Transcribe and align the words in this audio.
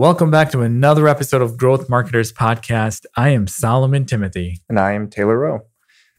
Welcome 0.00 0.30
back 0.30 0.50
to 0.52 0.62
another 0.62 1.06
episode 1.08 1.42
of 1.42 1.58
Growth 1.58 1.90
Marketers 1.90 2.32
Podcast. 2.32 3.04
I 3.18 3.28
am 3.28 3.46
Solomon 3.46 4.06
Thimothy. 4.06 4.60
And 4.66 4.80
I 4.80 4.92
am 4.92 5.10
Taylor 5.10 5.38
Rowe. 5.38 5.60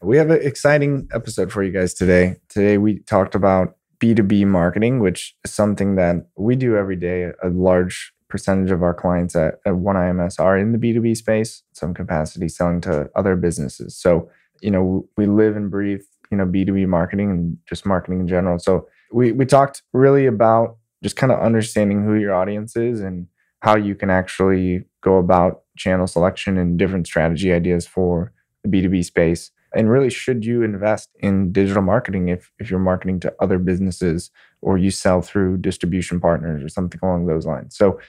We 0.00 0.18
have 0.18 0.30
an 0.30 0.38
exciting 0.40 1.08
episode 1.12 1.50
for 1.50 1.64
you 1.64 1.72
guys 1.72 1.92
today. 1.92 2.36
Today, 2.48 2.78
we 2.78 3.00
talked 3.00 3.34
about 3.34 3.74
B2B 3.98 4.46
marketing, 4.46 5.00
which 5.00 5.34
is 5.44 5.52
something 5.52 5.96
that 5.96 6.28
we 6.36 6.54
do 6.54 6.76
every 6.76 6.94
day. 6.94 7.32
A 7.42 7.48
large 7.48 8.12
percentage 8.28 8.70
of 8.70 8.84
our 8.84 8.94
clients 8.94 9.34
at, 9.34 9.54
at 9.66 9.72
OneIMS 9.72 10.38
are 10.38 10.56
in 10.56 10.70
the 10.70 10.78
B2B 10.78 11.16
space, 11.16 11.64
some 11.72 11.92
capacity 11.92 12.48
selling 12.48 12.80
to 12.82 13.10
other 13.16 13.34
businesses. 13.34 13.96
So, 13.96 14.30
you 14.60 14.70
know, 14.70 15.08
we 15.16 15.26
live 15.26 15.56
and 15.56 15.72
breathe, 15.72 16.02
you 16.30 16.36
know, 16.36 16.46
B2B 16.46 16.86
marketing 16.86 17.32
and 17.32 17.58
just 17.68 17.84
marketing 17.84 18.20
in 18.20 18.28
general. 18.28 18.60
So, 18.60 18.86
we, 19.10 19.32
we 19.32 19.44
talked 19.44 19.82
really 19.92 20.26
about 20.26 20.76
just 21.02 21.16
kind 21.16 21.32
of 21.32 21.40
understanding 21.40 22.04
who 22.04 22.14
your 22.14 22.32
audience 22.32 22.76
is 22.76 23.00
and 23.00 23.26
how 23.62 23.76
you 23.76 23.94
can 23.94 24.10
actually 24.10 24.84
go 25.02 25.18
about 25.18 25.62
channel 25.76 26.08
selection 26.08 26.58
and 26.58 26.78
different 26.78 27.06
strategy 27.06 27.52
ideas 27.52 27.86
for 27.86 28.32
the 28.64 28.68
B2B 28.68 29.04
space. 29.04 29.52
And 29.74 29.88
really, 29.88 30.10
should 30.10 30.44
you 30.44 30.62
invest 30.62 31.10
in 31.20 31.52
digital 31.52 31.82
marketing 31.82 32.28
if, 32.28 32.50
if 32.58 32.70
you're 32.70 32.80
marketing 32.80 33.20
to 33.20 33.32
other 33.40 33.58
businesses 33.58 34.30
or 34.60 34.78
you 34.78 34.90
sell 34.90 35.22
through 35.22 35.58
distribution 35.58 36.20
partners 36.20 36.62
or 36.62 36.68
something 36.68 37.00
along 37.02 37.26
those 37.26 37.46
lines? 37.46 37.76
So, 37.76 38.00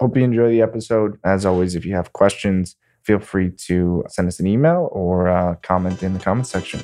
hope 0.00 0.16
you 0.16 0.24
enjoy 0.24 0.48
the 0.48 0.62
episode. 0.62 1.18
As 1.24 1.44
always, 1.44 1.74
if 1.74 1.84
you 1.84 1.94
have 1.94 2.14
questions, 2.14 2.76
feel 3.04 3.20
free 3.20 3.50
to 3.50 4.04
send 4.08 4.28
us 4.28 4.40
an 4.40 4.46
email 4.46 4.88
or 4.92 5.28
uh, 5.28 5.56
comment 5.62 6.02
in 6.02 6.14
the 6.14 6.20
comment 6.20 6.46
section. 6.46 6.80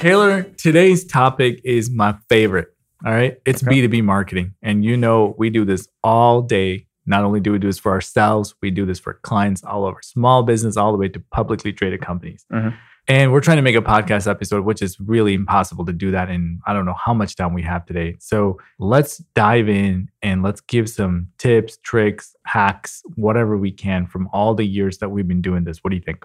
Taylor, 0.00 0.44
today's 0.56 1.04
topic 1.04 1.60
is 1.62 1.90
my 1.90 2.16
favorite. 2.30 2.68
All 3.04 3.12
right. 3.12 3.36
It's 3.44 3.62
Okay. 3.62 3.86
B2B 3.86 4.02
marketing. 4.02 4.54
And 4.62 4.82
you 4.82 4.96
know, 4.96 5.34
we 5.36 5.50
do 5.50 5.66
this 5.66 5.88
all 6.02 6.40
day. 6.40 6.86
Not 7.04 7.22
only 7.22 7.38
do 7.38 7.52
we 7.52 7.58
do 7.58 7.66
this 7.68 7.78
for 7.78 7.92
ourselves, 7.92 8.54
we 8.62 8.70
do 8.70 8.86
this 8.86 8.98
for 8.98 9.14
clients 9.22 9.62
all 9.62 9.84
over 9.84 9.98
small 10.02 10.42
business, 10.42 10.78
all 10.78 10.90
the 10.92 10.96
way 10.96 11.08
to 11.08 11.20
publicly 11.32 11.74
traded 11.74 12.00
companies. 12.00 12.46
Mhm. 12.50 12.74
And 13.08 13.30
we're 13.30 13.40
trying 13.42 13.56
to 13.58 13.62
make 13.62 13.76
a 13.76 13.82
podcast 13.82 14.26
episode, 14.26 14.64
which 14.64 14.80
is 14.80 14.98
really 15.00 15.34
impossible 15.34 15.84
to 15.84 15.92
do 15.92 16.10
that 16.12 16.30
in 16.30 16.60
I 16.66 16.72
don't 16.72 16.86
know 16.86 16.94
how 16.94 17.12
much 17.12 17.36
time 17.36 17.52
we 17.52 17.62
have 17.62 17.84
today. 17.84 18.16
So 18.20 18.58
let's 18.78 19.18
dive 19.34 19.68
in 19.68 20.08
and 20.22 20.42
let's 20.42 20.62
give 20.62 20.88
some 20.88 21.28
tips, 21.36 21.76
tricks, 21.82 22.34
hacks, 22.46 23.02
whatever 23.16 23.58
we 23.58 23.70
can 23.70 24.06
from 24.06 24.30
all 24.32 24.54
the 24.54 24.66
years 24.66 24.96
that 24.98 25.10
we've 25.10 25.28
been 25.28 25.42
doing 25.42 25.64
this. 25.64 25.84
What 25.84 25.90
do 25.90 25.96
you 25.96 26.02
think? 26.02 26.24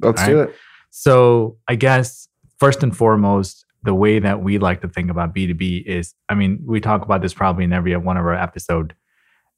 Let's 0.00 0.20
All 0.22 0.28
do 0.28 0.40
right. 0.40 0.48
it. 0.50 0.56
So 0.90 1.56
I 1.68 1.76
guess 1.76 2.28
first 2.64 2.82
and 2.82 2.96
foremost, 2.96 3.64
the 3.82 3.94
way 3.94 4.18
that 4.18 4.42
we 4.42 4.58
like 4.58 4.80
to 4.80 4.88
think 4.88 5.10
about 5.10 5.34
B2B 5.34 5.84
is, 5.86 6.14
I 6.28 6.34
mean, 6.34 6.62
we 6.66 6.80
talk 6.80 7.02
about 7.02 7.20
this 7.22 7.34
probably 7.34 7.64
in 7.64 7.72
every 7.72 7.94
one 7.96 8.16
of 8.16 8.24
our 8.24 8.34
episode, 8.34 8.94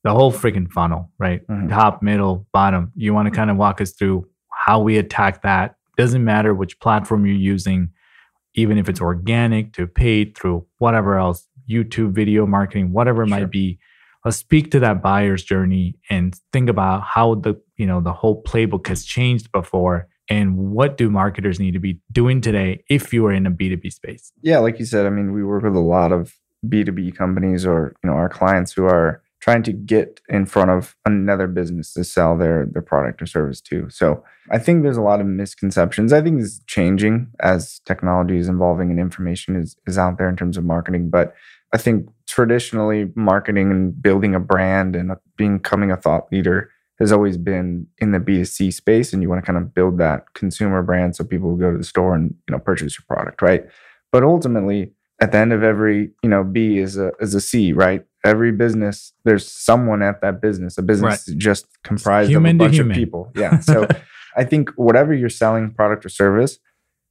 the 0.03 0.11
whole 0.12 0.33
freaking 0.33 0.69
funnel, 0.71 1.11
right? 1.19 1.47
Mhm. 1.49 1.69
Top, 1.69 2.03
middle, 2.03 2.47
bottom. 2.53 2.91
You 2.97 3.15
want 3.15 3.27
to 3.27 3.31
kind 3.31 3.51
of 3.51 3.57
walk 3.57 3.81
us 3.81 3.93
through 3.93 4.27
how 4.53 4.81
we 4.81 4.99
attack 4.99 5.43
that. 5.43 5.77
Doesn't 5.97 6.25
matter 6.25 6.53
which 6.55 6.81
platform 6.81 7.25
you're 7.27 7.37
using, 7.37 7.91
even 8.55 8.79
if 8.79 8.89
it's 8.89 9.01
organic 9.01 9.73
to 9.75 9.87
paid 9.87 10.37
through 10.37 10.67
whatever 10.79 11.19
else, 11.19 11.49
YouTube 11.71 12.11
video 12.12 12.47
marketing, 12.47 12.93
whatever 12.93 13.23
it 13.23 13.29
Sure. 13.29 13.39
might 13.39 13.51
be. 13.51 13.79
Let's 14.25 14.39
speak 14.39 14.73
to 14.73 14.81
that 14.81 15.03
buyer's 15.03 15.45
journey 15.45 15.95
and 16.11 16.34
think 16.53 16.69
about 16.69 17.03
how 17.03 17.37
the, 17.37 17.55
you 17.77 17.87
know, 17.87 18.01
the 18.01 18.12
whole 18.12 18.43
playbook 18.43 18.89
has 18.89 19.05
changed 19.05 19.53
before 19.53 20.09
and 20.29 20.57
what 20.57 20.97
do 20.97 21.11
marketers 21.11 21.61
need 21.61 21.73
to 21.73 21.79
be 21.79 22.01
doing 22.13 22.41
today 22.41 22.83
if 22.89 23.13
you 23.13 23.27
are 23.27 23.33
in 23.33 23.47
a 23.47 23.51
B2B 23.51 23.93
space? 23.93 24.33
Yeah, 24.43 24.59
like 24.59 24.79
you 24.79 24.85
said, 24.85 25.07
I 25.07 25.11
mean, 25.11 25.33
we 25.33 25.45
work 25.45 25.63
with 25.63 25.77
a 25.77 25.81
lot 25.81 26.13
of 26.13 26.35
B2B 26.67 27.17
companies 27.17 27.65
or, 27.65 27.95
you 28.03 28.11
know, 28.11 28.17
our 28.17 28.29
clients 28.29 28.73
who 28.73 28.85
are 28.85 29.23
trying 29.41 29.63
to 29.63 29.73
get 29.73 30.21
in 30.29 30.47
front 30.47 30.71
of 30.71 30.97
another 31.05 31.47
business 31.47 31.93
to 31.93 32.03
sell 32.03 32.37
their 32.37 32.67
their 32.67 32.83
product 32.83 33.23
or 33.23 33.27
service 33.27 33.61
to. 33.61 33.89
So, 33.91 34.25
I 34.50 34.59
think 34.59 34.83
there's 34.83 34.97
a 34.97 35.03
lot 35.03 35.21
of 35.21 35.27
misconceptions. 35.27 36.12
I 36.12 36.23
think 36.23 36.41
is 36.41 36.62
changing 36.67 37.29
as 37.41 37.81
technology 37.84 38.39
is 38.39 38.49
evolving 38.49 38.91
and 38.91 38.99
information 38.99 39.55
is 39.56 39.77
is 39.87 39.99
out 39.99 40.19
there 40.19 40.29
in 40.29 40.37
terms 40.37 40.56
of 40.56 40.65
marketing, 40.65 41.11
but 41.11 41.34
I 41.73 41.79
think 41.79 42.09
traditionally 42.27 43.12
marketing 43.15 43.71
and 43.71 44.03
building 44.03 44.34
a 44.34 44.41
brand 44.41 44.97
and 44.97 45.12
becoming 45.37 45.91
a 45.91 45.97
thought 45.97 46.31
leader 46.33 46.71
has 46.99 47.12
always 47.12 47.37
been 47.37 47.87
in 47.99 48.12
the 48.12 48.19
B2C 48.19 48.73
space 48.73 49.12
and 49.12 49.23
you 49.23 49.29
want 49.29 49.43
to 49.43 49.47
kind 49.47 49.59
of 49.59 49.75
build 49.75 49.99
that 49.99 50.33
consumer 50.34 50.83
brand 50.83 51.15
so 51.15 51.25
people 51.25 51.51
will 51.51 51.57
go 51.57 51.71
to 51.71 51.79
the 51.79 51.84
store 51.84 52.15
and, 52.15 52.34
you 52.49 52.53
know, 52.53 52.59
purchase 52.59 52.99
your 52.99 53.05
product, 53.07 53.43
right? 53.43 53.65
But 54.12 54.23
ultimately, 54.23 54.93
at 55.21 55.33
the 55.33 55.39
end 55.39 55.53
of 55.53 55.62
every, 55.62 56.11
you 56.23 56.29
know, 56.29 56.45
B 56.45 56.79
is 56.79 56.97
a 56.97 57.12
is 57.21 57.35
a 57.35 57.41
C, 57.41 57.73
right? 57.73 58.05
Every 58.25 58.53
business, 58.53 59.12
there's 59.25 59.51
someone 59.51 60.03
at 60.03 60.21
that 60.21 60.41
business. 60.41 60.79
A 60.79 60.83
business 60.83 61.29
is 61.29 61.35
just 61.35 61.67
comprised 61.85 62.31
of 62.33 62.45
a 62.45 62.55
bunch 62.55 62.75
human. 62.75 62.91
of 62.91 62.97
people. 62.97 63.33
Yeah. 63.37 63.61
So 63.61 63.87
I 64.37 64.45
think 64.45 64.71
whatever 64.77 65.15
you're 65.15 65.31
selling, 65.31 65.73
product 65.73 66.05
or 66.05 66.09
service, 66.09 66.59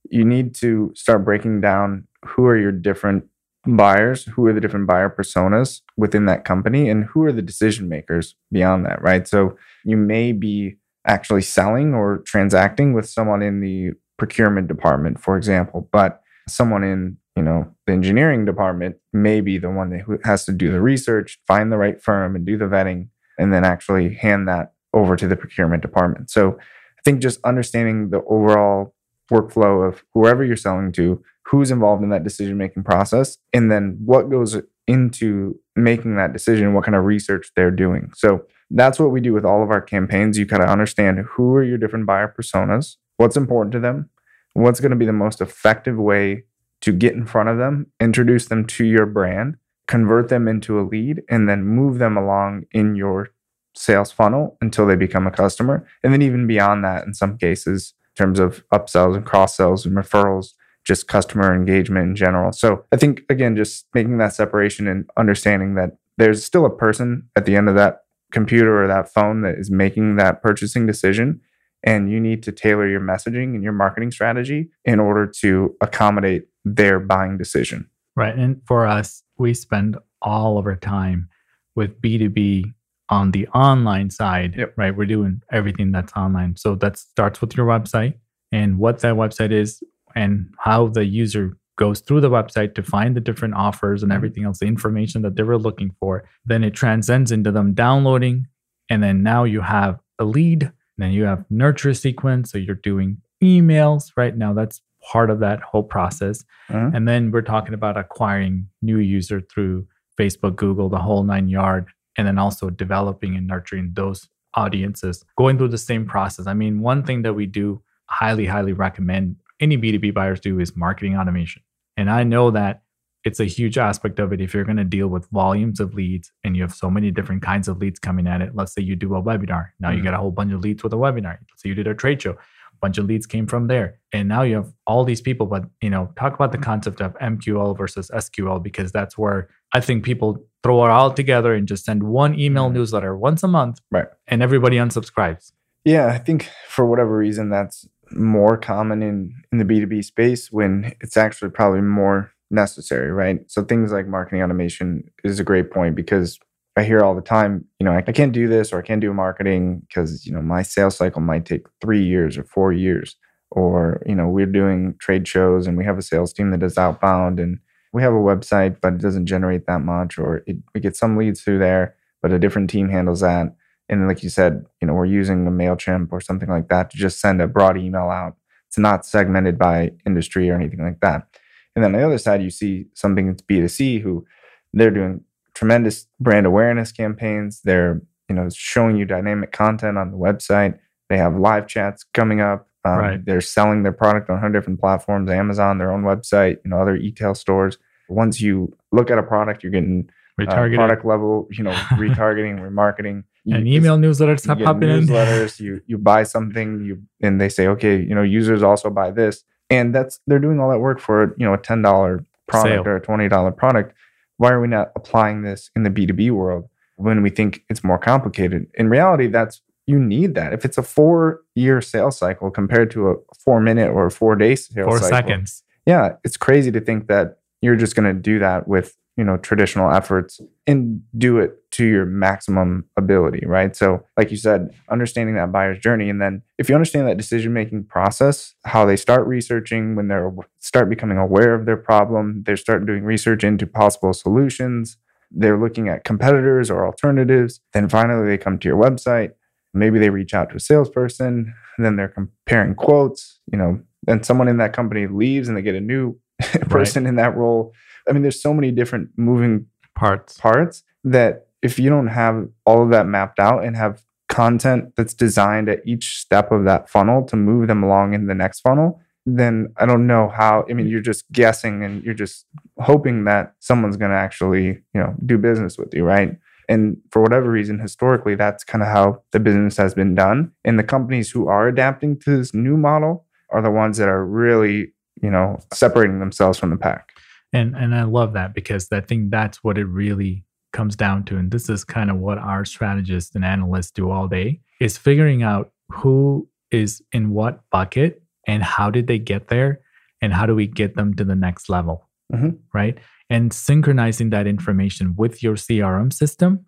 you 0.10 0.24
need 0.24 0.54
to 0.56 0.92
start 0.96 1.26
breaking 1.26 1.62
down 1.62 2.08
who 2.26 2.46
are 2.46 2.58
your 2.58 2.72
different 2.72 3.26
buyers, 3.68 4.26
who 4.26 4.46
are 4.48 4.54
the 4.54 4.62
different 4.62 4.88
buyer 4.88 5.10
personas 5.10 5.82
within 5.98 6.26
that 6.26 6.46
company, 6.46 6.90
and 6.90 7.06
who 7.06 7.24
are 7.24 7.32
the 7.32 7.42
decision 7.42 7.90
makers 7.90 8.36
beyond 8.52 8.86
that, 8.86 9.02
right? 9.02 9.28
So 9.28 9.58
you 9.84 9.98
may 9.98 10.32
be 10.32 10.78
actually 11.08 11.42
selling 11.42 11.94
or 11.94 12.20
transacting 12.26 12.94
with 12.94 13.08
someone 13.08 13.42
in 13.42 13.62
the 13.62 13.92
procurement 14.18 14.68
department, 14.68 15.20
for 15.20 15.38
example, 15.38 15.90
but 15.92 16.22
someone 16.48 16.84
in 16.84 17.18
you 17.36 17.44
know 17.44 17.70
the 17.86 17.94
engineering 17.94 18.46
department 18.46 18.96
may 19.12 19.42
be 19.42 19.58
the 19.58 19.70
one 19.70 19.90
that 19.90 20.20
has 20.24 20.46
to 20.46 20.52
do 20.52 20.72
the 20.72 20.82
research, 20.82 21.40
find 21.48 21.72
the 21.72 21.78
right 21.78 22.02
firm, 22.02 22.36
and 22.36 22.46
do 22.46 22.58
the 22.58 22.66
vetting, 22.66 23.10
and 23.38 23.54
then 23.54 23.66
actually 23.66 24.14
hand 24.14 24.48
that 24.48 24.74
over 24.94 25.16
to 25.16 25.28
the 25.28 25.36
procurement 25.36 25.82
department. 25.82 26.30
So 26.30 26.58
I 26.58 27.02
think 27.04 27.22
just 27.22 27.40
understanding 27.44 28.10
the 28.10 28.24
overall 28.24 28.96
workflow 29.32 29.88
of 29.88 30.04
whoever 30.14 30.44
you're 30.44 30.56
selling 30.56 30.92
to, 30.94 31.22
who's 31.48 31.72
involved 31.72 32.04
in 32.04 32.10
that 32.10 32.24
decision 32.24 32.58
making 32.58 32.84
process, 32.84 33.38
and 33.54 33.72
then 33.72 33.98
what 34.04 34.30
goes 34.30 34.58
into 34.88 35.60
making 35.76 36.16
that 36.16 36.34
decision, 36.34 36.74
what 36.74 36.84
kind 36.84 36.96
of 36.96 37.06
research 37.06 37.52
they're 37.56 37.72
doing. 37.72 38.12
So 38.16 38.46
that's 38.70 39.00
what 39.00 39.12
we 39.12 39.22
do 39.22 39.34
with 39.34 39.46
all 39.46 39.64
of 39.64 39.72
our 39.72 39.82
campaigns. 39.82 40.38
You 40.38 40.46
kind 40.46 40.64
of 40.64 40.70
understand 40.70 41.20
who 41.20 41.54
are 41.56 41.64
your 41.64 41.78
different 41.78 42.06
buyer 42.06 42.34
personas, 42.38 42.96
what's 43.18 43.38
important 43.38 43.74
to 43.74 43.80
them, 43.80 44.10
what's 44.54 44.80
going 44.80 44.92
to 44.92 44.98
be 44.98 45.06
the 45.06 45.14
most 45.14 45.42
effective 45.42 45.98
way 45.98 46.46
to 46.82 46.92
get 46.92 47.14
in 47.14 47.26
front 47.26 47.50
of 47.50 47.58
them, 47.58 47.88
introduce 48.00 48.48
them 48.48 48.66
to 48.66 48.86
your 48.86 49.06
brand, 49.06 49.58
convert 49.88 50.30
them 50.30 50.48
into 50.48 50.80
a 50.80 50.84
lead, 50.84 51.22
and 51.30 51.48
then 51.48 51.64
move 51.64 52.00
them 52.00 52.18
along 52.18 52.66
in 52.72 52.96
your 52.96 53.30
sales 53.76 54.12
funnel 54.12 54.58
until 54.62 54.86
they 54.86 54.96
become 54.96 55.28
a 55.28 55.32
customer. 55.32 55.88
And 56.04 56.14
then 56.14 56.22
even 56.22 56.48
beyond 56.48 56.84
that, 56.86 57.06
in 57.06 57.14
some 57.14 57.38
cases, 57.38 57.94
in 58.18 58.24
terms 58.24 58.40
of 58.40 58.64
upsells 58.70 59.16
and 59.16 59.26
cross 59.26 59.58
sells 59.58 59.86
and 59.86 59.96
referrals, 59.96 60.54
just 60.86 61.08
customer 61.08 61.54
engagement 61.54 62.10
in 62.10 62.16
general. 62.16 62.52
So 62.52 62.86
I 62.92 62.98
think, 62.98 63.24
again, 63.30 63.56
just 63.56 63.88
making 63.94 64.18
that 64.20 64.34
separation 64.34 64.88
and 64.88 65.10
understanding 65.18 65.76
that 65.76 65.98
there's 66.18 66.46
still 66.46 66.66
a 66.66 66.76
person 66.76 67.28
at 67.36 67.46
the 67.46 67.56
end 67.56 67.68
of 67.68 67.76
that 67.76 68.04
computer 68.32 68.84
or 68.84 68.88
that 68.88 69.12
phone 69.14 69.42
that 69.42 69.56
is 69.56 69.72
making 69.72 70.16
that 70.18 70.42
purchasing 70.42 70.86
decision. 70.86 71.42
And 71.84 72.12
you 72.12 72.20
need 72.20 72.42
to 72.44 72.52
tailor 72.52 72.88
your 72.88 73.00
messaging 73.00 73.54
and 73.56 73.64
your 73.64 73.74
marketing 73.74 74.12
strategy 74.12 74.70
in 74.86 75.00
order 75.00 75.28
to 75.42 75.76
accommodate 75.82 76.46
their 76.64 77.00
buying 77.00 77.38
decision. 77.38 77.90
Right. 78.16 78.36
And 78.36 78.62
for 78.66 78.86
us, 78.88 79.24
we 79.38 79.54
spend 79.54 79.98
all 80.22 80.58
of 80.58 80.66
our 80.66 80.76
time 80.76 81.30
with 81.76 82.00
B2B 82.02 82.74
on 83.10 83.32
the 83.32 83.48
online 83.50 84.10
side, 84.10 84.56
Yep. 84.58 84.74
right? 84.78 84.96
We're 84.96 85.06
doing 85.06 85.42
everything 85.52 85.92
that's 85.92 86.14
online. 86.14 86.56
So 86.56 86.76
that 86.76 86.98
starts 86.98 87.40
with 87.42 87.56
your 87.56 87.68
website 87.68 88.16
and 88.52 88.80
what 88.80 89.00
that 89.00 89.16
website 89.16 89.52
is 89.52 89.84
and 90.16 90.54
how 90.60 90.88
the 90.88 91.06
user 91.06 91.58
goes 91.78 92.00
through 92.00 92.22
the 92.22 92.30
website 92.30 92.74
to 92.76 92.82
find 92.84 93.16
the 93.16 93.22
different 93.22 93.54
offers 93.54 94.02
and 94.02 94.12
everything 94.12 94.46
else, 94.46 94.60
the 94.60 94.66
information 94.66 95.22
that 95.24 95.36
they 95.36 95.44
were 95.44 95.58
looking 95.58 95.92
for. 96.00 96.24
Then 96.46 96.64
it 96.64 96.74
transcends 96.74 97.32
into 97.32 97.52
them 97.52 97.74
downloading. 97.74 98.48
And 98.90 99.04
then 99.04 99.24
now 99.24 99.44
you 99.44 99.62
have 99.62 100.00
a 100.18 100.24
lead. 100.24 100.72
Then 100.98 101.12
you 101.12 101.26
have 101.26 101.44
nurture 101.50 101.94
sequence. 101.94 102.52
So 102.52 102.58
you're 102.58 102.76
doing 102.76 103.18
emails 103.44 104.12
right 104.16 104.38
now. 104.38 104.54
That's 104.54 104.82
part 105.12 105.30
of 105.30 105.40
that 105.42 105.60
whole 105.62 105.84
process. 105.84 106.46
Mhm. 106.70 106.96
And 106.96 107.08
then 107.08 107.32
we're 107.32 107.42
talking 107.42 107.74
about 107.74 107.98
acquiring 107.98 108.68
new 108.82 109.00
user 109.00 109.42
through 109.42 109.86
Facebook, 110.18 110.56
Google, 110.56 110.88
the 110.88 111.00
whole 111.00 111.24
nine 111.24 111.50
yard, 111.50 111.88
and 112.18 112.26
then 112.26 112.38
also 112.38 112.70
developing 112.70 113.36
and 113.36 113.46
nurturing 113.48 113.92
those 113.94 114.30
audiences, 114.54 115.26
going 115.38 115.58
through 115.58 115.68
the 115.68 115.78
same 115.78 116.06
process. 116.06 116.48
I 116.48 116.54
mean, 116.54 116.80
one 116.80 117.04
thing 117.04 117.24
that 117.24 117.34
we 117.34 117.46
do 117.46 117.82
highly, 118.08 118.46
highly 118.46 118.72
recommend 118.72 119.36
any 119.60 119.78
B2B 119.78 120.14
buyers 120.14 120.40
do 120.40 120.60
is 120.60 120.76
marketing 120.76 121.18
automation. 121.18 121.62
And 121.98 122.10
I 122.10 122.24
know 122.24 122.52
that 122.52 122.82
it's 123.24 123.40
a 123.40 123.46
huge 123.46 123.78
aspect 123.78 124.20
of 124.20 124.32
it 124.34 124.40
if 124.42 124.54
you're 124.54 124.66
going 124.66 124.78
to 124.78 124.84
deal 124.84 125.08
with 125.08 125.28
volumes 125.30 125.80
of 125.80 125.96
leads 125.96 126.32
and 126.44 126.56
you 126.56 126.62
have 126.62 126.74
so 126.74 126.92
many 126.92 127.10
different 127.10 127.42
kinds 127.42 127.68
of 127.68 127.80
leads 127.80 127.98
coming 128.00 128.28
at 128.28 128.42
it. 128.42 128.52
Let's 128.54 128.74
say 128.74 128.82
you 128.84 128.96
do 128.96 129.16
a 129.16 129.22
webinar. 129.24 129.70
Now 129.80 129.90
you 129.90 130.00
Mhm. 130.02 130.04
get 130.04 130.14
a 130.14 130.18
whole 130.18 130.30
bunch 130.32 130.54
of 130.54 130.60
leads 130.62 130.84
with 130.84 130.94
a 130.94 130.98
webinar. 130.98 131.38
Let's 131.50 131.62
say 131.64 131.70
you 131.70 131.76
did 131.76 131.88
a 131.88 131.96
trade 131.96 132.22
show. 132.22 132.36
a 132.74 132.78
bunch 132.82 132.98
of 132.98 133.06
leads 133.06 133.26
came 133.26 133.48
from 133.48 133.68
there. 133.68 134.00
And 134.12 134.28
now 134.28 134.42
you 134.42 134.56
have 134.56 134.68
all 134.86 135.06
these 135.06 135.22
people, 135.22 135.48
but 135.48 135.64
you 135.82 135.90
know, 135.90 136.12
talk 136.18 136.34
about 136.36 136.52
the 136.52 136.58
concept 136.58 137.00
of 137.00 137.16
MQL 137.22 137.74
versus 137.74 138.12
SQL 138.14 138.60
because 138.62 138.92
that's 138.92 139.18
where 139.18 139.48
I 139.74 139.80
think 139.80 140.04
people 140.04 140.46
throw 140.62 140.84
it 140.86 140.90
all 140.90 141.14
together 141.14 141.54
and 141.54 141.70
just 141.70 141.86
send 141.86 142.04
one 142.04 142.38
email 142.38 142.70
Mhm. 142.70 142.74
newsletter 142.74 143.16
once 143.18 143.44
a 143.44 143.48
month, 143.48 143.80
Right. 143.92 144.08
And 144.28 144.44
everybody 144.44 144.76
unsubscribes. 144.76 145.54
Yeah, 145.86 146.08
I 146.08 146.18
think 146.18 146.50
for 146.68 146.86
whatever 146.86 147.16
reason 147.16 147.50
that's 147.50 147.88
more 148.12 148.58
common 148.58 149.02
in 149.02 149.34
in 149.52 149.58
the 149.58 149.66
B2B 149.66 150.04
space 150.04 150.52
when 150.52 150.94
it's 151.02 151.18
actually 151.18 151.52
probably 151.52 151.82
more 151.82 152.32
necessary, 152.52 153.12
right? 153.12 153.40
So 153.48 153.64
things 153.64 153.92
like 153.92 154.08
marketing 154.08 154.44
automation 154.44 155.04
is 155.24 155.40
a 155.40 155.44
great 155.44 155.72
point 155.72 155.96
because 155.96 156.40
I 156.78 156.84
hear 156.84 157.02
all 157.02 157.16
the 157.16 157.22
time, 157.22 157.66
you 157.80 157.86
know, 157.86 157.94
I, 157.94 158.04
I 158.06 158.12
can't 158.12 158.34
do 158.34 158.48
this 158.48 158.74
or 158.74 158.80
I 158.80 158.82
can't 158.82 159.02
do 159.02 159.14
marketing 159.14 159.82
because, 159.88 160.26
you 160.26 160.34
know, 160.34 160.42
my 160.42 160.62
sales 160.62 160.98
cycle 160.98 161.22
might 161.22 161.46
take 161.46 161.68
3 161.82 162.04
years 162.04 162.38
or 162.38 162.44
4 162.44 162.74
years 162.74 163.16
or, 163.52 164.02
you 164.06 164.16
know, 164.16 164.28
we're 164.28 164.46
doing 164.46 164.96
trade 165.00 165.28
shows 165.28 165.68
and 165.68 165.78
we 165.78 165.86
have 165.86 165.98
a 165.98 166.02
sales 166.02 166.34
team 166.34 166.52
that 166.52 166.64
is 166.64 166.78
outbound 166.78 167.40
and 167.40 167.60
we 167.94 168.02
have 168.02 168.14
a 168.14 168.18
website 168.18 168.82
but 168.82 168.94
it 168.94 169.02
doesn't 169.02 169.26
generate 169.26 169.66
that 169.68 169.80
much 169.80 170.18
or 170.18 170.44
it, 170.48 170.58
we 170.74 170.82
get 170.82 170.98
some 170.98 171.16
leads 171.18 171.42
through 171.42 171.60
there 171.60 171.96
but 172.22 172.34
a 172.34 172.40
different 172.40 172.70
team 172.70 172.90
handles 172.90 173.22
that 173.22 173.56
and 173.90 174.08
like 174.08 174.24
you 174.24 174.30
said, 174.30 174.66
you 174.82 174.88
know, 174.88 174.94
we're 174.94 175.06
using 175.06 175.48
a 175.48 175.52
MailChimp 175.52 176.10
or 176.12 176.22
something 176.22 176.50
like 176.50 176.70
that 176.70 176.90
to 176.90 176.98
just 176.98 177.20
send 177.20 177.42
a 177.42 177.48
broad 177.48 177.78
email 177.78 178.10
out. 178.10 178.36
It's 178.68 178.78
not 178.78 179.06
segmented 179.06 179.58
by 179.58 179.92
industry 180.06 180.50
or 180.50 180.56
anything 180.56 180.82
like 180.82 181.00
that. 181.02 181.28
And 181.76 181.84
then 181.84 181.94
on 181.94 182.00
the 182.00 182.06
other 182.06 182.18
side, 182.18 182.42
you 182.42 182.50
see 182.50 182.88
something 182.94 183.28
that's 183.28 183.42
B2C 183.42 184.02
who 184.02 184.26
they're 184.74 184.92
doing 184.92 185.22
tremendous 185.54 186.08
brand 186.20 186.46
awareness 186.46 186.92
campaigns. 186.92 187.62
They're, 187.64 188.02
you 188.28 188.36
know, 188.36 188.50
showing 188.50 188.98
you 188.98 189.06
dynamic 189.06 189.52
content 189.52 189.98
on 189.98 190.12
the 190.12 190.18
website. 190.18 190.78
They 191.10 191.18
have 191.18 191.38
live 191.38 191.68
chats 191.68 192.04
coming 192.14 192.42
up. 192.42 192.68
Um, 192.84 192.98
Right. 192.98 193.26
They're 193.26 193.42
selling 193.42 193.84
their 193.84 193.92
product 193.92 194.30
on 194.30 194.36
100 194.36 194.60
different 194.60 194.80
platforms, 194.80 195.30
Amazon, 195.30 195.80
their 195.80 195.92
own 195.92 196.04
website, 196.04 196.58
you 196.64 196.70
know, 196.70 196.80
other 196.80 196.96
e-tail 196.96 197.34
stores. 197.34 197.78
Once 198.10 198.40
you 198.40 198.76
look 198.92 199.10
at 199.10 199.18
a 199.18 199.24
product, 199.24 199.64
you're 199.64 199.72
getting 199.72 200.08
uh, 200.40 200.46
product 200.76 201.06
level, 201.06 201.48
you 201.50 201.64
know, 201.64 201.72
retargeting, 201.94 202.60
remarketing. 202.60 203.24
And 203.54 203.68
email 203.68 203.98
newsletters 203.98 204.48
have 204.48 204.60
in. 204.60 205.08
newsletters. 205.08 205.60
you 205.60 205.82
you 205.86 205.98
buy 205.98 206.24
something, 206.24 206.84
you 206.84 207.02
and 207.22 207.40
they 207.40 207.50
say, 207.50 207.68
okay, 207.68 207.98
you 208.02 208.16
know, 208.16 208.24
users 208.24 208.64
also 208.64 208.90
buy 208.90 209.12
this, 209.12 209.44
and 209.70 209.94
that's 209.94 210.20
they're 210.28 210.40
doing 210.40 210.60
all 210.60 210.70
that 210.70 210.80
work 210.80 211.00
for 211.00 211.36
you 211.38 211.46
know 211.46 211.54
a 211.54 211.58
ten 211.58 211.82
dollar 211.82 212.26
product 212.48 212.86
Sale. 212.86 212.88
or 212.88 212.96
a 212.96 213.02
twenty 213.02 213.28
dollar 213.30 213.52
product. 213.52 213.94
Why 214.38 214.52
are 214.52 214.60
we 214.60 214.68
not 214.68 214.92
applying 214.96 215.44
this 215.44 215.70
in 215.76 215.84
the 215.84 215.90
B 215.90 216.06
two 216.06 216.14
B 216.14 216.32
world 216.32 216.68
when 216.98 217.22
we 217.22 217.30
think 217.30 217.64
it's 217.70 217.84
more 217.84 217.98
complicated? 218.00 218.68
In 218.74 218.90
reality, 218.90 219.28
that's 219.28 219.62
you 219.88 220.00
need 220.00 220.34
that. 220.36 220.52
If 220.52 220.66
it's 220.66 220.78
a 220.78 220.84
four 220.84 221.42
year 221.54 221.82
sales 221.82 222.18
cycle 222.18 222.50
compared 222.50 222.90
to 222.92 223.10
a 223.12 223.16
four 223.38 223.62
minute 223.62 223.92
or 223.92 224.10
four 224.10 224.36
day 224.36 224.56
sales 224.56 224.88
Four 224.88 225.00
cycle, 225.00 225.10
seconds. 225.10 225.64
yeah, 225.86 226.14
it's 226.24 226.38
crazy 226.38 226.72
to 226.72 226.82
think 226.82 227.08
that 227.08 227.38
you're 227.62 227.76
just 227.76 227.96
going 227.96 228.14
to 228.14 228.20
do 228.20 228.40
that 228.40 228.68
with, 228.68 228.98
you 229.18 229.24
know, 229.24 229.38
traditional 229.38 229.92
efforts 229.92 230.42
and 230.68 231.02
do 231.18 231.38
it 231.40 231.58
to 231.72 231.86
your 231.86 232.06
maximum 232.06 232.86
ability, 232.98 233.46
right? 233.46 233.76
So, 233.76 234.04
like 234.18 234.30
you 234.30 234.38
said, 234.38 234.74
understanding 234.90 235.36
that 235.36 235.52
buyer's 235.52 235.80
journey 235.80 236.10
and 236.10 236.22
then 236.22 236.42
if 236.58 236.68
you 236.70 236.76
understand 236.76 237.08
that 237.08 237.18
decision-making 237.18 237.86
process, 237.86 238.56
how 238.66 238.86
they 238.86 238.96
start 238.96 239.26
researching 239.28 239.96
when 239.96 240.08
they're 240.08 240.32
start 240.60 240.90
becoming 240.90 241.18
aware 241.18 241.54
of 241.54 241.66
their 241.66 241.78
problem, 241.78 242.44
they 242.46 242.56
start 242.56 242.86
doing 242.86 243.04
research 243.04 243.44
into 243.44 243.66
possible 243.66 244.14
solutions, 244.14 244.98
they're 245.32 245.60
looking 245.60 245.88
at 245.88 246.04
competitors 246.04 246.70
or 246.70 246.86
alternatives, 246.86 247.62
then 247.74 247.88
finally 247.88 248.28
they 248.28 248.38
come 248.38 248.58
to 248.60 248.68
your 248.68 248.82
website, 248.82 249.32
maybe 249.74 250.00
they 250.00 250.10
reach 250.10 250.34
out 250.34 250.50
to 250.50 250.56
a 250.56 250.60
salesperson, 250.60 251.54
then 251.78 251.96
they're 251.96 252.08
comparing 252.08 252.76
quotes, 252.76 253.40
you 253.52 253.58
know, 253.58 253.80
then 254.04 254.24
someone 254.24 254.48
in 254.48 254.58
that 254.58 254.74
company 254.74 255.08
leaves 255.08 255.48
and 255.48 255.58
they 255.58 255.62
get 255.62 255.76
a 255.76 255.82
new 255.82 256.18
person 256.70 257.06
in 257.06 257.16
that 257.16 257.36
role. 257.36 257.74
I 258.08 258.14
mean, 258.14 258.22
there's 258.22 258.42
so 258.42 258.54
many 258.54 258.72
different 258.72 259.10
moving 259.18 259.68
Parts. 259.96 260.38
parts 260.38 260.84
that 261.06 261.48
if 261.62 261.80
you 261.80 261.90
don't 261.90 262.08
have 262.08 262.50
all 262.66 262.84
of 262.84 262.90
that 262.90 263.08
mapped 263.08 263.40
out 263.40 263.64
and 263.64 263.78
have 263.78 264.04
content 264.28 264.94
that's 264.98 265.14
designed 265.14 265.70
at 265.70 265.80
each 265.86 266.18
step 266.18 266.52
of 266.52 266.66
that 266.66 266.90
funnel 266.90 267.24
to 267.28 267.38
move 267.38 267.68
them 267.68 267.82
along 267.82 268.14
in 268.14 268.28
the 268.28 268.36
next 268.36 268.60
funnel, 268.60 269.00
then 269.26 269.74
I 269.78 269.86
don't 269.86 270.06
know 270.06 270.28
how. 270.28 270.66
I 270.70 270.74
mean, 270.74 270.88
you're 270.88 271.00
just 271.00 271.32
guessing 271.32 271.84
and 271.84 272.04
you're 272.04 272.14
just 272.14 272.46
hoping 272.80 273.24
that 273.24 273.54
someone's 273.60 273.96
going 273.96 274.12
to 274.12 274.18
actually, 274.18 274.66
you 274.66 275.00
know, 275.00 275.16
do 275.26 275.38
business 275.38 275.78
with 275.78 275.94
you, 275.94 276.04
right? 276.04 276.38
And 276.68 276.98
for 277.12 277.22
whatever 277.22 277.50
reason, 277.50 277.80
historically, 277.80 278.36
that's 278.36 278.66
kind 278.66 278.82
of 278.82 278.90
how 278.90 279.22
the 279.32 279.40
business 279.40 279.78
has 279.78 279.94
been 279.94 280.14
done. 280.14 280.52
And 280.66 280.78
the 280.78 280.84
companies 280.84 281.32
who 281.32 281.48
are 281.48 281.70
adapting 281.70 282.20
to 282.20 282.38
this 282.38 282.54
new 282.54 282.76
model 282.76 283.26
are 283.52 283.62
the 283.62 283.72
ones 283.72 283.98
that 283.98 284.10
are 284.10 284.26
really, 284.26 284.92
you 285.26 285.32
know, 285.32 285.60
separating 285.74 286.20
themselves 286.20 286.60
from 286.60 286.70
the 286.70 286.78
pack. 286.78 287.10
And 287.52 287.76
and 287.76 287.96
I 287.96 288.04
love 288.04 288.34
that 288.34 288.54
because 288.54 288.88
I 288.92 289.02
think 289.02 289.32
that's 289.32 289.64
what 289.64 289.78
it 289.78 289.86
really 289.86 290.44
comes 290.72 290.96
down 290.96 291.24
to. 291.26 291.38
And 291.38 291.52
this 291.52 291.70
is 291.70 291.84
kind 291.84 292.10
of 292.12 292.18
what 292.18 292.38
our 292.38 292.66
strategists 292.66 293.36
and 293.36 293.46
analysts 293.46 293.92
do 293.92 294.12
all 294.12 294.28
day 294.28 294.62
is 294.80 294.98
figuring 294.98 295.42
out 295.42 295.72
who 295.90 296.48
is 296.70 297.02
in 297.12 297.30
what 297.30 297.62
bucket 297.72 298.22
and 298.46 298.62
how 298.62 298.90
did 298.90 299.08
they 299.08 299.20
get 299.20 299.48
there 299.48 299.80
and 300.22 300.34
how 300.34 300.46
do 300.46 300.54
we 300.54 300.68
get 300.68 300.96
them 300.96 301.14
to 301.16 301.24
the 301.24 301.36
next 301.36 301.70
level. 301.70 302.10
Mhm. 302.34 302.58
Right. 302.74 302.98
And 303.30 303.54
synchronizing 303.54 304.32
that 304.32 304.48
information 304.48 305.16
with 305.16 305.42
your 305.42 305.56
CRM 305.56 306.12
system 306.12 306.66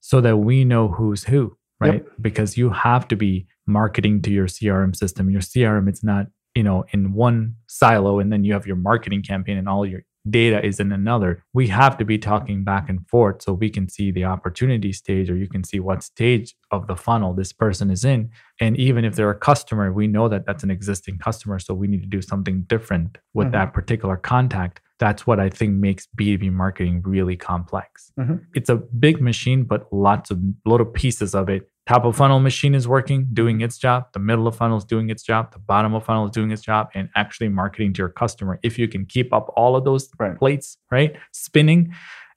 so 0.00 0.20
that 0.20 0.38
we 0.38 0.64
know 0.64 0.88
who's 0.88 1.24
who. 1.24 1.56
Right. 1.80 2.04
Because 2.20 2.56
you 2.56 2.70
have 2.70 3.06
to 3.08 3.16
be 3.16 3.46
marketing 3.66 4.22
to 4.22 4.30
your 4.30 4.46
CRM 4.46 4.94
system. 4.94 5.28
Your 5.30 5.42
CRM, 5.42 5.88
it's 5.88 6.04
not, 6.04 6.28
you 6.54 6.62
know, 6.62 6.84
in 6.92 7.12
one 7.12 7.56
silo 7.66 8.18
and 8.18 8.32
then 8.32 8.44
you 8.44 8.52
have 8.52 8.66
your 8.66 8.76
marketing 8.76 9.22
campaign 9.22 9.56
and 9.56 9.68
all 9.68 9.86
your 9.86 10.02
data 10.30 10.64
is 10.64 10.78
in 10.78 10.92
another. 10.92 11.42
We 11.52 11.66
have 11.68 11.98
to 11.98 12.04
be 12.04 12.16
talking 12.16 12.62
back 12.62 12.88
and 12.88 13.04
forth 13.08 13.42
so 13.42 13.54
we 13.54 13.70
can 13.70 13.88
see 13.88 14.12
the 14.12 14.24
opportunity 14.24 14.92
stage 14.92 15.28
or 15.28 15.36
you 15.36 15.48
can 15.48 15.64
see 15.64 15.80
what 15.80 16.04
stage 16.04 16.54
of 16.70 16.86
the 16.86 16.94
funnel 16.94 17.34
this 17.34 17.52
person 17.52 17.90
is 17.90 18.04
in. 18.04 18.30
And 18.60 18.76
even 18.76 19.04
if 19.04 19.16
they're 19.16 19.30
a 19.30 19.38
customer, 19.38 19.92
we 19.92 20.06
know 20.06 20.28
that 20.28 20.46
that's 20.46 20.62
an 20.62 20.70
existing 20.70 21.18
customer. 21.18 21.58
So 21.58 21.74
we 21.74 21.88
need 21.88 22.02
to 22.02 22.08
do 22.08 22.22
something 22.22 22.62
different 22.68 23.18
with 23.34 23.48
Mhm. 23.48 23.52
that 23.52 23.72
particular 23.72 24.16
contact. 24.16 24.80
That's 25.00 25.26
what 25.26 25.40
I 25.40 25.48
think 25.48 25.74
makes 25.74 26.06
B2B 26.16 26.50
marketing 26.50 27.02
really 27.04 27.34
complex. 27.36 28.12
Mhm. 28.16 28.42
It's 28.54 28.68
a 28.70 28.76
big 28.76 29.20
machine, 29.20 29.64
but 29.64 29.92
lots 29.92 30.30
of 30.30 30.38
little 30.64 30.86
pieces 30.86 31.34
of 31.34 31.48
it. 31.48 31.68
Top 31.86 32.04
of 32.04 32.14
funnel 32.16 32.38
machine 32.38 32.74
is 32.76 32.86
working, 32.86 33.26
doing 33.32 33.60
its 33.60 33.76
job. 33.76 34.06
The 34.12 34.20
middle 34.20 34.46
of 34.46 34.54
funnel 34.54 34.78
is 34.78 34.84
doing 34.84 35.10
its 35.10 35.22
job. 35.24 35.52
The 35.52 35.58
bottom 35.58 35.94
of 35.94 36.04
funnel 36.04 36.26
is 36.26 36.30
doing 36.30 36.52
its 36.52 36.62
job 36.62 36.88
and 36.94 37.08
actually 37.16 37.48
marketing 37.48 37.92
to 37.94 37.98
your 37.98 38.08
customer. 38.08 38.60
If 38.62 38.78
you 38.78 38.86
can 38.86 39.04
keep 39.04 39.32
up 39.32 39.52
all 39.56 39.74
of 39.74 39.84
those 39.84 40.08
Right. 40.18 40.38
plates, 40.38 40.78
right? 40.92 41.16
Spinning, 41.32 41.92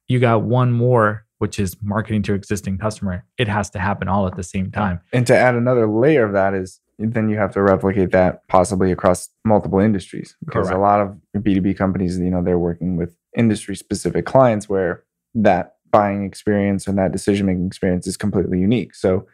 you 0.07 0.19
got 0.19 0.41
one 0.41 0.71
more, 0.71 1.25
which 1.37 1.59
is 1.59 1.77
marketing 1.83 2.23
to 2.23 2.29
your 2.29 2.37
existing 2.37 2.79
customer. 2.79 3.23
It 3.37 3.47
has 3.47 3.69
to 3.71 3.79
happen 3.79 4.07
all 4.07 4.25
at 4.25 4.35
the 4.35 4.43
same 4.43 4.71
time. 4.71 4.99
And 5.13 5.27
to 5.27 5.35
add 5.35 5.53
another 5.53 5.85
layer 5.87 6.25
of 6.25 6.33
that 6.33 6.55
is 6.55 6.79
then 6.97 7.29
you 7.29 7.37
have 7.37 7.51
to 7.51 7.61
replicate 7.61 8.11
that 8.11 8.47
possibly 8.47 8.91
across 8.91 9.29
multiple 9.43 9.79
industries 9.79 10.35
because 10.43 10.69
Correct. 10.69 10.77
a 10.77 10.81
lot 10.81 11.01
of 11.01 11.15
B2B 11.37 11.77
companies, 11.77 12.17
you 12.17 12.31
know, 12.31 12.41
they're 12.41 12.57
working 12.57 12.95
with 12.97 13.15
industry 13.37 13.75
specific 13.75 14.25
clients 14.25 14.67
where 14.69 15.03
that 15.35 15.74
buying 15.95 16.25
experience 16.25 16.87
and 16.87 16.97
that 16.97 17.11
decision 17.13 17.45
making 17.45 17.65
experience 17.65 18.05
is 18.05 18.17
completely 18.17 18.59
unique. 18.59 18.93
So 18.93 19.25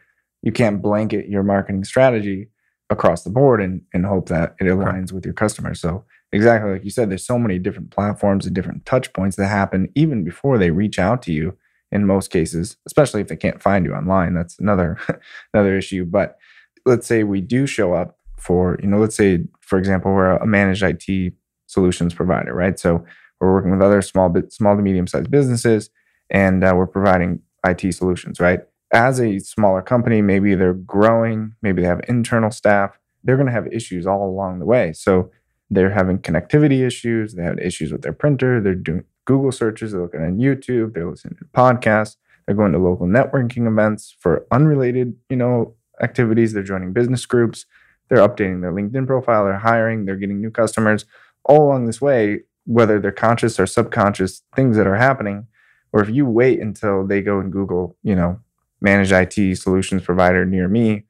you 0.42 0.52
can't 0.52 0.80
blanket 0.80 1.28
your 1.28 1.42
marketing 1.42 1.84
strategy 1.84 2.48
across 2.88 3.24
the 3.24 3.30
board 3.30 3.60
and, 3.60 3.82
and 3.92 4.06
hope 4.06 4.28
that 4.28 4.54
it 4.60 4.64
aligns 4.64 4.84
Correct. 4.84 5.12
with 5.12 5.24
your 5.24 5.34
customers. 5.34 5.80
So 5.80 6.04
exactly 6.30 6.70
like 6.70 6.84
you 6.84 6.90
said, 6.90 7.10
there's 7.10 7.26
so 7.26 7.38
many 7.38 7.58
different 7.58 7.90
platforms 7.90 8.46
and 8.46 8.54
different 8.54 8.86
touch 8.86 9.12
points 9.12 9.36
that 9.36 9.48
happen 9.48 9.88
even 9.96 10.22
before 10.22 10.56
they 10.56 10.70
reach 10.70 10.98
out 11.00 11.20
to 11.22 11.32
you 11.32 11.56
in 11.90 12.06
most 12.06 12.30
cases, 12.30 12.76
especially 12.86 13.20
if 13.20 13.28
they 13.28 13.36
can't 13.36 13.60
find 13.60 13.84
you 13.84 13.92
online. 13.92 14.34
That's 14.34 14.58
another 14.60 14.98
another 15.54 15.76
issue. 15.76 16.04
But 16.04 16.38
let's 16.86 17.08
say 17.08 17.24
we 17.24 17.40
do 17.40 17.66
show 17.66 17.92
up 17.92 18.18
for, 18.38 18.78
you 18.80 18.88
know, 18.88 18.98
let's 18.98 19.16
say, 19.16 19.44
for 19.60 19.78
example, 19.78 20.12
we're 20.12 20.36
a 20.36 20.46
managed 20.46 20.82
IT 20.82 21.34
solutions 21.66 22.14
provider, 22.14 22.54
right? 22.54 22.78
So 22.78 23.04
we're 23.40 23.52
working 23.52 23.72
with 23.72 23.82
other 23.82 24.00
small 24.00 24.28
bit 24.28 24.52
small 24.52 24.76
to 24.76 24.82
medium 24.82 25.08
sized 25.08 25.30
businesses 25.30 25.90
and 26.32 26.64
uh, 26.64 26.72
we're 26.74 26.86
providing 26.86 27.40
IT 27.64 27.94
solutions, 27.94 28.40
right? 28.40 28.60
As 28.92 29.20
a 29.20 29.38
smaller 29.38 29.82
company, 29.82 30.20
maybe 30.20 30.54
they're 30.54 30.74
growing, 30.74 31.54
maybe 31.62 31.82
they 31.82 31.88
have 31.88 32.00
internal 32.08 32.50
staff, 32.50 32.98
they're 33.22 33.36
going 33.36 33.46
to 33.46 33.52
have 33.52 33.72
issues 33.72 34.06
all 34.06 34.28
along 34.28 34.58
the 34.58 34.66
way. 34.66 34.92
So 34.92 35.30
they're 35.70 35.90
having 35.90 36.18
connectivity 36.18 36.84
issues, 36.84 37.34
they 37.34 37.44
have 37.44 37.58
issues 37.58 37.92
with 37.92 38.02
their 38.02 38.12
printer, 38.12 38.60
they're 38.60 38.74
doing 38.74 39.04
Google 39.24 39.52
searches, 39.52 39.92
they're 39.92 40.02
looking 40.02 40.22
on 40.22 40.38
YouTube, 40.38 40.94
they're 40.94 41.08
listening 41.08 41.36
to 41.38 41.44
podcasts, 41.54 42.16
they're 42.46 42.56
going 42.56 42.72
to 42.72 42.78
local 42.78 43.06
networking 43.06 43.66
events 43.68 44.16
for 44.18 44.46
unrelated, 44.50 45.14
you 45.30 45.36
know, 45.36 45.74
activities, 46.02 46.52
they're 46.52 46.62
joining 46.62 46.92
business 46.92 47.24
groups, 47.24 47.66
they're 48.08 48.26
updating 48.26 48.62
their 48.62 48.72
LinkedIn 48.72 49.06
profile, 49.06 49.44
they're 49.44 49.58
hiring, 49.58 50.04
they're 50.04 50.16
getting 50.16 50.40
new 50.40 50.50
customers. 50.50 51.04
All 51.44 51.66
along 51.66 51.86
this 51.86 52.00
way, 52.00 52.40
whether 52.64 53.00
they're 53.00 53.12
conscious 53.12 53.58
or 53.58 53.66
subconscious 53.66 54.42
things 54.54 54.76
that 54.76 54.86
are 54.86 54.96
happening, 54.96 55.46
or 55.92 56.02
if 56.02 56.10
you 56.10 56.26
wait 56.26 56.60
until 56.60 57.06
they 57.06 57.20
go 57.20 57.38
and 57.38 57.52
Google, 57.52 57.96
you 58.02 58.14
know, 58.14 58.40
managed 58.80 59.12
IT 59.12 59.56
solutions 59.56 60.02
provider 60.02 60.44
near 60.44 60.68
me, 60.68 61.04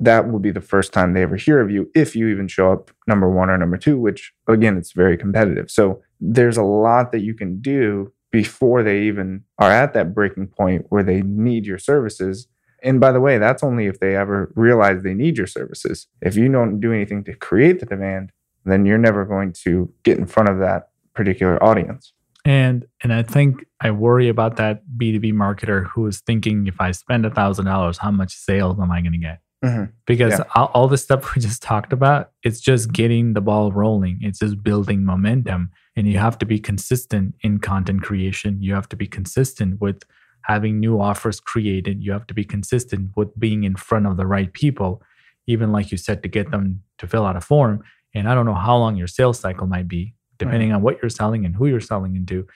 that 0.00 0.30
will 0.30 0.38
be 0.38 0.50
the 0.50 0.60
first 0.60 0.92
time 0.92 1.12
they 1.12 1.22
ever 1.22 1.36
hear 1.36 1.60
of 1.60 1.70
you 1.70 1.90
if 1.94 2.14
you 2.14 2.28
even 2.28 2.48
show 2.48 2.72
up 2.72 2.90
number 3.06 3.28
one 3.28 3.48
or 3.48 3.56
number 3.56 3.76
two, 3.76 3.98
which 3.98 4.32
again, 4.46 4.76
it's 4.76 4.92
very 4.92 5.16
competitive. 5.16 5.70
So 5.70 6.02
there's 6.20 6.56
a 6.56 6.62
lot 6.62 7.12
that 7.12 7.22
you 7.22 7.34
can 7.34 7.60
do 7.60 8.12
before 8.30 8.82
they 8.82 9.02
even 9.02 9.44
are 9.58 9.70
at 9.70 9.94
that 9.94 10.14
breaking 10.14 10.48
point 10.48 10.86
where 10.90 11.02
they 11.02 11.22
need 11.22 11.64
your 11.64 11.78
services. 11.78 12.48
And 12.82 13.00
by 13.00 13.12
the 13.12 13.20
way, 13.20 13.38
that's 13.38 13.62
only 13.62 13.86
if 13.86 14.00
they 14.00 14.14
ever 14.14 14.52
realize 14.54 15.02
they 15.02 15.14
need 15.14 15.38
your 15.38 15.46
services. 15.46 16.06
If 16.20 16.36
you 16.36 16.50
don't 16.52 16.78
do 16.78 16.92
anything 16.92 17.24
to 17.24 17.34
create 17.34 17.80
the 17.80 17.86
demand, 17.86 18.32
then 18.64 18.84
you're 18.84 18.98
never 18.98 19.24
going 19.24 19.52
to 19.64 19.90
get 20.02 20.18
in 20.18 20.26
front 20.26 20.50
of 20.50 20.58
that 20.58 20.90
particular 21.14 21.62
audience. 21.62 22.12
And 22.46 22.86
and 23.02 23.12
I 23.12 23.22
think 23.22 23.66
I 23.80 23.90
worry 23.90 24.28
about 24.28 24.56
that 24.56 24.82
B2B 24.96 25.32
marketer 25.32 25.86
who 25.88 26.06
is 26.06 26.20
thinking 26.20 26.66
if 26.66 26.80
I 26.80 26.92
spend 26.92 27.26
a 27.26 27.30
thousand 27.30 27.64
dollars, 27.66 27.98
how 27.98 28.10
much 28.12 28.34
sales 28.34 28.78
am 28.80 28.90
I 28.92 29.00
going 29.00 29.12
to 29.12 29.18
get? 29.18 29.40
Mm-hmm. 29.64 29.84
Because 30.06 30.38
Yeah. 30.38 30.44
all, 30.54 30.70
all 30.74 30.88
the 30.88 30.96
stuff 30.98 31.34
we 31.34 31.42
just 31.42 31.60
talked 31.60 31.92
about, 31.92 32.30
it's 32.44 32.60
just 32.60 32.92
getting 32.92 33.32
the 33.34 33.40
ball 33.40 33.72
rolling. 33.72 34.20
It's 34.22 34.38
just 34.38 34.62
building 34.62 35.04
momentum. 35.04 35.70
And 35.96 36.06
you 36.06 36.18
have 36.18 36.38
to 36.38 36.46
be 36.46 36.58
consistent 36.60 37.34
in 37.40 37.58
content 37.58 38.02
creation. 38.02 38.62
You 38.62 38.74
have 38.74 38.88
to 38.90 38.96
be 38.96 39.06
consistent 39.06 39.80
with 39.80 40.02
having 40.42 40.78
new 40.78 41.00
offers 41.00 41.40
created. 41.40 42.02
You 42.04 42.12
have 42.12 42.26
to 42.28 42.34
be 42.34 42.44
consistent 42.44 43.10
with 43.16 43.36
being 43.38 43.64
in 43.64 43.74
front 43.74 44.06
of 44.06 44.16
the 44.16 44.26
right 44.26 44.52
people, 44.52 45.02
even 45.48 45.72
like 45.72 45.90
you 45.90 45.96
said, 45.98 46.22
to 46.22 46.28
get 46.28 46.50
them 46.52 46.82
to 46.98 47.08
fill 47.08 47.24
out 47.26 47.34
a 47.36 47.40
form. 47.40 47.82
And 48.14 48.28
I 48.28 48.34
don't 48.34 48.46
know 48.46 48.54
how 48.54 48.76
long 48.76 48.96
your 48.96 49.08
sales 49.08 49.40
cycle 49.40 49.66
might 49.66 49.88
be, 49.88 50.14
depending 50.38 50.72
on 50.72 50.82
what 50.82 50.98
you're 51.02 51.08
selling 51.10 51.44
and 51.44 51.54
who 51.56 51.66
you're 51.66 51.80
selling 51.80 52.16
into. 52.16 52.46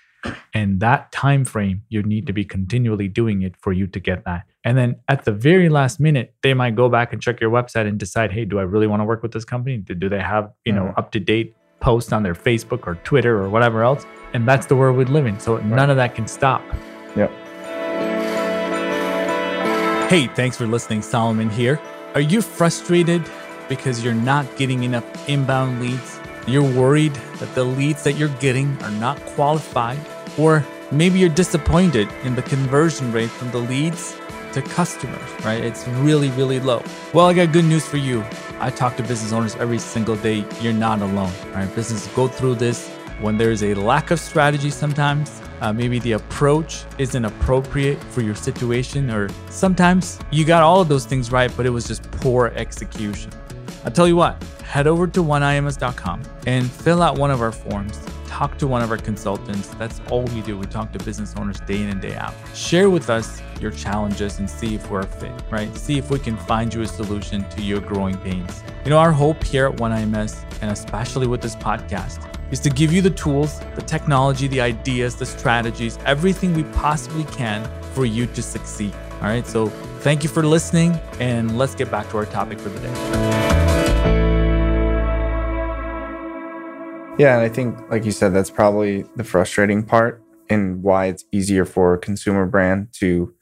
And 0.53 0.81
that 0.81 1.11
time 1.13 1.45
frame, 1.47 1.83
you 1.89 2.03
need 2.03 2.27
to 2.27 2.33
be 2.35 2.45
continually 2.45 3.09
doing 3.09 3.41
it 3.43 3.57
for 3.57 3.73
you 3.73 3.87
to 3.87 3.99
get 4.01 4.25
that. 4.27 4.43
And 4.65 4.77
then 4.77 4.97
at 5.09 5.25
the 5.25 5.33
very 5.33 5.71
last 5.71 5.99
minute, 5.99 6.35
they 6.43 6.53
might 6.53 6.75
go 6.75 6.91
back 6.91 7.13
and 7.15 7.23
check 7.23 7.41
your 7.41 7.51
website 7.51 7.89
and 7.89 7.99
decide, 7.99 8.31
hey, 8.31 8.45
do 8.45 8.59
I 8.59 8.63
really 8.63 8.87
want 8.87 9.01
to 9.01 9.05
work 9.07 9.23
with 9.23 9.33
this 9.33 9.47
company? 9.47 9.79
Do, 9.79 9.95
do 9.95 10.11
they 10.11 10.21
have, 10.21 10.53
you 10.67 10.73
know, 10.73 10.85
Mhm. 10.85 10.99
up 10.99 11.11
to 11.13 11.21
date 11.21 11.57
posts 11.81 12.13
on 12.13 12.23
their 12.23 12.35
Facebook 12.35 12.87
or 12.87 12.97
Twitter 12.97 13.39
or 13.43 13.49
whatever 13.49 13.83
else? 13.83 14.05
And 14.35 14.47
that's 14.47 14.67
the 14.67 14.77
world 14.77 14.99
we 14.99 15.07
live 15.07 15.25
in. 15.27 15.41
So 15.41 15.57
none 15.59 15.89
of 15.89 15.97
that 15.97 16.15
can 16.15 16.27
stop. 16.27 16.63
Yep. 17.17 17.31
Hey, 20.11 20.27
thanks 20.27 20.59
for 20.59 20.67
listening. 20.67 21.01
Solomon 21.01 21.49
here. 21.49 21.81
Are 22.15 22.21
you 22.21 22.43
frustrated 22.43 23.23
because 23.69 24.05
you're 24.05 24.13
not 24.13 24.45
getting 24.57 24.83
enough 24.83 25.05
inbound 25.29 25.81
leads? 25.81 26.20
You're 26.47 26.63
worried 26.63 27.15
that 27.39 27.55
the 27.55 27.65
leads 27.65 28.03
that 28.05 28.15
you're 28.15 28.37
getting 28.41 28.77
are 28.83 28.91
not 28.93 29.21
qualified? 29.35 29.99
Or 30.39 30.65
maybe 30.91 31.19
you're 31.19 31.29
disappointed 31.29 32.09
in 32.25 32.35
the 32.35 32.43
conversion 32.43 33.13
rate 33.13 33.31
from 33.31 33.51
the 33.51 33.59
leads 33.59 34.17
to 34.53 34.63
customers, 34.63 35.31
right? 35.45 35.63
It's 35.63 35.87
really, 35.89 36.31
really 36.31 36.59
low. 36.59 36.83
Well, 37.15 37.27
I 37.27 37.35
got 37.35 37.53
good 37.53 37.65
news 37.65 37.87
for 37.87 37.99
you. 37.99 38.25
I 38.59 38.71
talk 38.71 38.97
to 38.97 39.03
business 39.03 39.33
owners 39.33 39.55
every 39.57 39.79
single 39.79 40.17
day. 40.17 40.45
You're 40.61 40.73
not 40.73 41.01
alone, 41.03 41.33
right? 41.53 41.73
Businesses 41.75 42.13
go 42.15 42.27
through 42.27 42.57
this 42.57 42.89
when 43.21 43.37
there's 43.37 43.63
a 43.63 43.75
lack 43.75 44.11
of 44.11 44.19
strategy 44.19 44.71
sometimes. 44.71 45.41
Uh, 45.61 45.73
maybe 45.73 45.99
the 45.99 46.13
approach 46.13 46.85
isn't 46.99 47.25
appropriate 47.25 48.03
for 48.05 48.23
your 48.23 48.35
situation, 48.35 49.11
or 49.11 49.29
sometimes 49.51 50.19
you 50.31 50.45
got 50.45 50.63
all 50.63 50.81
of 50.81 50.89
those 50.89 51.05
things 51.05 51.31
right, 51.31 51.55
but 51.55 51.67
it 51.67 51.71
was 51.71 51.87
just 51.87 52.03
poor 52.13 52.47
execution. 52.57 53.31
I'll 53.85 53.91
tell 53.91 54.09
you 54.09 54.17
what, 54.17 54.43
head 54.63 54.87
over 54.87 55.07
to 55.07 55.23
oneims.com 55.23 56.23
and 56.47 56.71
fill 56.71 57.03
out 57.03 57.19
one 57.19 57.31
of 57.31 57.41
our 57.41 57.53
forms. 57.53 57.99
Talk 58.27 58.57
to 58.59 58.67
one 58.67 58.83
of 58.83 58.91
our 58.91 58.97
consultants. 58.97 59.69
That's 59.75 60.01
all 60.11 60.23
we 60.23 60.41
do. 60.43 60.57
We 60.57 60.67
talk 60.67 60.93
to 60.93 60.99
business 61.05 61.35
owners 61.37 61.61
day 61.61 61.83
in 61.83 61.89
and 61.89 62.01
day 62.01 62.15
out. 62.15 62.33
Share 62.55 62.89
with 62.89 63.11
us 63.11 63.43
your 63.61 63.71
challenges 63.71 64.39
and 64.39 64.49
see 64.49 64.75
if 64.75 64.91
we're 64.91 65.01
a 65.01 65.07
fit, 65.07 65.33
right? 65.51 65.75
See 65.77 65.99
if 65.99 66.11
we 66.11 66.19
can 66.19 66.37
find 66.37 66.73
you 66.73 66.83
a 66.83 66.87
solution 66.87 67.49
to 67.51 67.63
your 67.63 67.81
growing 67.81 68.17
pains. 68.19 68.63
You 68.85 68.91
know, 68.91 68.99
our 68.99 69.13
hope 69.13 69.43
here 69.43 69.67
at 69.67 69.77
OneIMS, 69.77 70.45
and 70.63 70.71
especially 70.71 71.27
with 71.27 71.41
this 71.41 71.57
podcast, 71.57 72.27
is 72.51 72.61
to 72.61 72.71
give 72.71 72.93
you 72.93 73.03
the 73.03 73.11
tools, 73.11 73.61
the 73.75 73.83
technology, 73.83 74.47
the 74.47 74.61
ideas, 74.61 75.17
the 75.17 75.27
strategies, 75.27 75.99
everything 76.07 76.55
we 76.55 76.65
possibly 76.65 77.25
can 77.25 77.69
for 77.93 78.05
you 78.05 78.27
to 78.27 78.43
succeed. 78.43 78.95
All 79.15 79.29
right. 79.29 79.47
So 79.47 79.67
thank 80.01 80.23
you 80.23 80.31
for 80.31 80.43
listening, 80.43 80.99
and 81.19 81.59
let's 81.59 81.75
get 81.75 81.91
back 81.91 82.09
to 82.11 82.17
our 82.17 82.27
topic 82.27 82.59
for 82.59 82.71
the 82.71 82.81
day. 82.81 83.60
Yeah, 87.21 87.35
and 87.35 87.43
I 87.43 87.51
think, 87.51 87.79
like 87.91 88.07
you 88.07 88.13
said, 88.13 88.33
that's 88.33 88.49
probably 88.49 89.05
the 89.15 89.25
frustrating 89.25 89.83
part 89.83 90.23
and 90.49 90.83
why 90.83 91.05
it's 91.05 91.27
easier 91.33 91.67
for 91.67 91.93
a 91.93 91.99
consumer 91.99 92.47
brand 92.47 92.95
to 92.95 93.35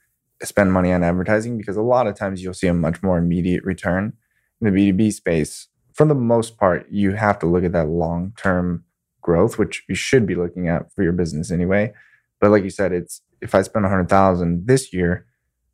spend 0.43 0.73
money 0.73 0.91
on 0.91 1.01
advertising 1.01 1.57
because 1.57 1.77
a 1.77 1.81
lot 1.81 2.05
of 2.05 2.13
times 2.13 2.43
you'll 2.43 2.53
see 2.53 2.67
a 2.67 2.73
much 2.73 3.01
more 3.01 3.17
immediate 3.17 3.63
return. 3.63 4.11
In 4.59 4.69
the 4.69 4.91
B2B 4.91 5.13
space, 5.13 5.69
for 5.93 6.05
the 6.05 6.13
most 6.13 6.57
part, 6.57 6.87
you 6.91 7.13
have 7.13 7.39
to 7.39 7.45
look 7.45 7.63
at 7.63 7.71
that 7.71 7.87
long 7.87 8.33
term 8.35 8.83
growth, 9.21 9.57
which 9.57 9.85
you 9.87 9.95
should 9.95 10.25
be 10.25 10.35
looking 10.35 10.67
at 10.67 10.91
for 10.93 11.01
your 11.01 11.13
business 11.13 11.49
anyway. 11.49 11.93
But 12.41 12.51
like 12.51 12.65
you 12.65 12.69
said, 12.69 12.91
it's 12.91 13.21
if 13.39 13.55
I 13.55 13.61
spend 13.61 13.83
100,000 13.83 14.67
this 14.67 14.91
year, 14.91 15.25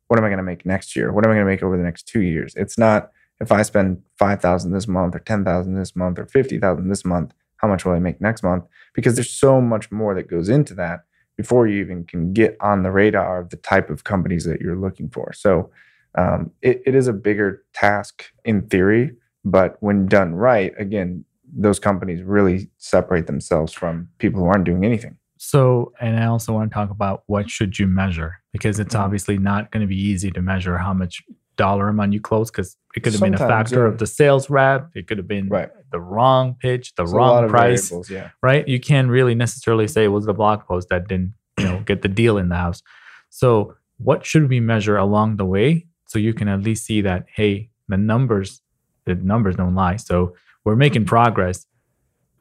what 0.06 0.20
am 0.20 0.24
I 0.24 0.28
going 0.28 0.36
to 0.36 0.44
make 0.44 0.64
next 0.64 0.94
year? 0.94 1.12
What 1.12 1.24
am 1.24 1.32
I 1.32 1.34
going 1.34 1.46
to 1.46 1.50
make 1.50 1.64
over 1.64 1.76
the 1.76 1.82
next 1.82 2.06
two 2.06 2.20
years? 2.20 2.54
It's 2.54 2.78
not 2.78 3.10
if 3.40 3.50
I 3.50 3.62
spend 3.62 4.02
5,000 4.16 4.70
this 4.70 4.86
month 4.86 5.16
or 5.16 5.18
10,000 5.18 5.74
this 5.74 5.96
month 5.96 6.20
or 6.20 6.26
50,000 6.26 6.88
this 6.88 7.04
month, 7.04 7.32
how 7.58 7.68
much 7.68 7.84
will 7.84 7.92
I 7.92 7.98
make 7.98 8.20
next 8.20 8.42
month? 8.42 8.64
Because 8.94 9.14
there's 9.14 9.32
so 9.32 9.60
much 9.60 9.90
more 9.90 10.14
that 10.14 10.28
goes 10.28 10.48
into 10.48 10.74
that 10.74 11.00
before 11.36 11.66
you 11.66 11.80
even 11.80 12.04
can 12.04 12.32
get 12.32 12.56
on 12.60 12.82
the 12.82 12.90
radar 12.90 13.40
of 13.40 13.50
the 13.50 13.56
type 13.56 13.90
of 13.90 14.04
companies 14.04 14.44
that 14.44 14.60
you're 14.60 14.76
looking 14.78 15.08
for. 15.10 15.32
So 15.32 15.70
um, 16.16 16.50
it, 16.62 16.82
it 16.86 16.94
is 16.94 17.08
a 17.08 17.12
bigger 17.12 17.62
task 17.74 18.24
in 18.44 18.62
theory, 18.68 19.12
but 19.44 19.76
when 19.80 20.06
done 20.06 20.34
right, 20.34 20.72
again, 20.78 21.24
those 21.54 21.78
companies 21.78 22.22
really 22.22 22.70
separate 22.78 23.26
themselves 23.26 23.72
from 23.72 24.08
people 24.18 24.40
who 24.40 24.46
aren't 24.46 24.64
doing 24.64 24.84
anything. 24.84 25.16
So, 25.38 25.92
and 26.00 26.18
I 26.18 26.26
also 26.26 26.54
want 26.54 26.70
to 26.70 26.74
talk 26.74 26.90
about 26.90 27.22
what 27.26 27.50
should 27.50 27.78
you 27.78 27.86
measure 27.86 28.36
because 28.52 28.80
it's 28.80 28.94
Mhm. 28.94 29.00
obviously 29.00 29.36
not 29.38 29.70
going 29.70 29.82
to 29.82 29.86
be 29.86 30.00
easy 30.00 30.30
to 30.30 30.40
measure 30.40 30.78
how 30.78 30.94
much 30.94 31.22
dollar 31.56 31.88
amount 31.88 32.12
you 32.12 32.20
close 32.20 32.50
because 32.50 32.76
it 32.94 33.00
could 33.00 33.12
have 33.12 33.22
been 33.22 33.34
a 33.34 33.38
factor 33.38 33.82
yeah. 33.82 33.92
of 33.92 33.98
the 33.98 34.06
sales 34.06 34.48
rep, 34.48 34.90
it 34.94 35.06
could 35.06 35.18
have 35.18 35.28
been 35.28 35.48
Right. 35.48 35.68
the 35.90 36.00
wrong 36.00 36.56
pitch, 36.58 36.94
the 36.94 37.02
There's 37.02 37.12
wrong 37.12 37.48
price, 37.48 37.92
yeah. 38.08 38.30
right? 38.42 38.66
You 38.66 38.80
can't 38.80 39.08
really 39.08 39.34
necessarily 39.34 39.88
say 39.88 40.04
it 40.04 40.08
was 40.08 40.26
the 40.26 40.34
blog 40.34 40.64
post 40.64 40.88
that 40.88 41.08
didn't, 41.08 41.34
you 41.58 41.64
know, 41.64 41.80
get 41.86 42.02
the 42.02 42.08
deal 42.08 42.38
in 42.38 42.48
the 42.48 42.56
house. 42.56 42.82
So, 43.30 43.74
what 43.98 44.26
should 44.26 44.48
we 44.48 44.60
measure 44.60 44.96
along 44.96 45.36
the 45.36 45.46
way 45.46 45.86
so 46.06 46.18
you 46.18 46.34
can 46.34 46.48
at 46.48 46.62
least 46.62 46.84
see 46.84 47.00
that 47.02 47.26
hey, 47.34 47.70
the 47.88 47.96
numbers, 47.96 48.62
the 49.04 49.14
numbers 49.14 49.56
don't 49.56 49.74
lie. 49.74 49.96
So 49.96 50.34
we're 50.64 50.76
making 50.76 51.04
progress. 51.04 51.66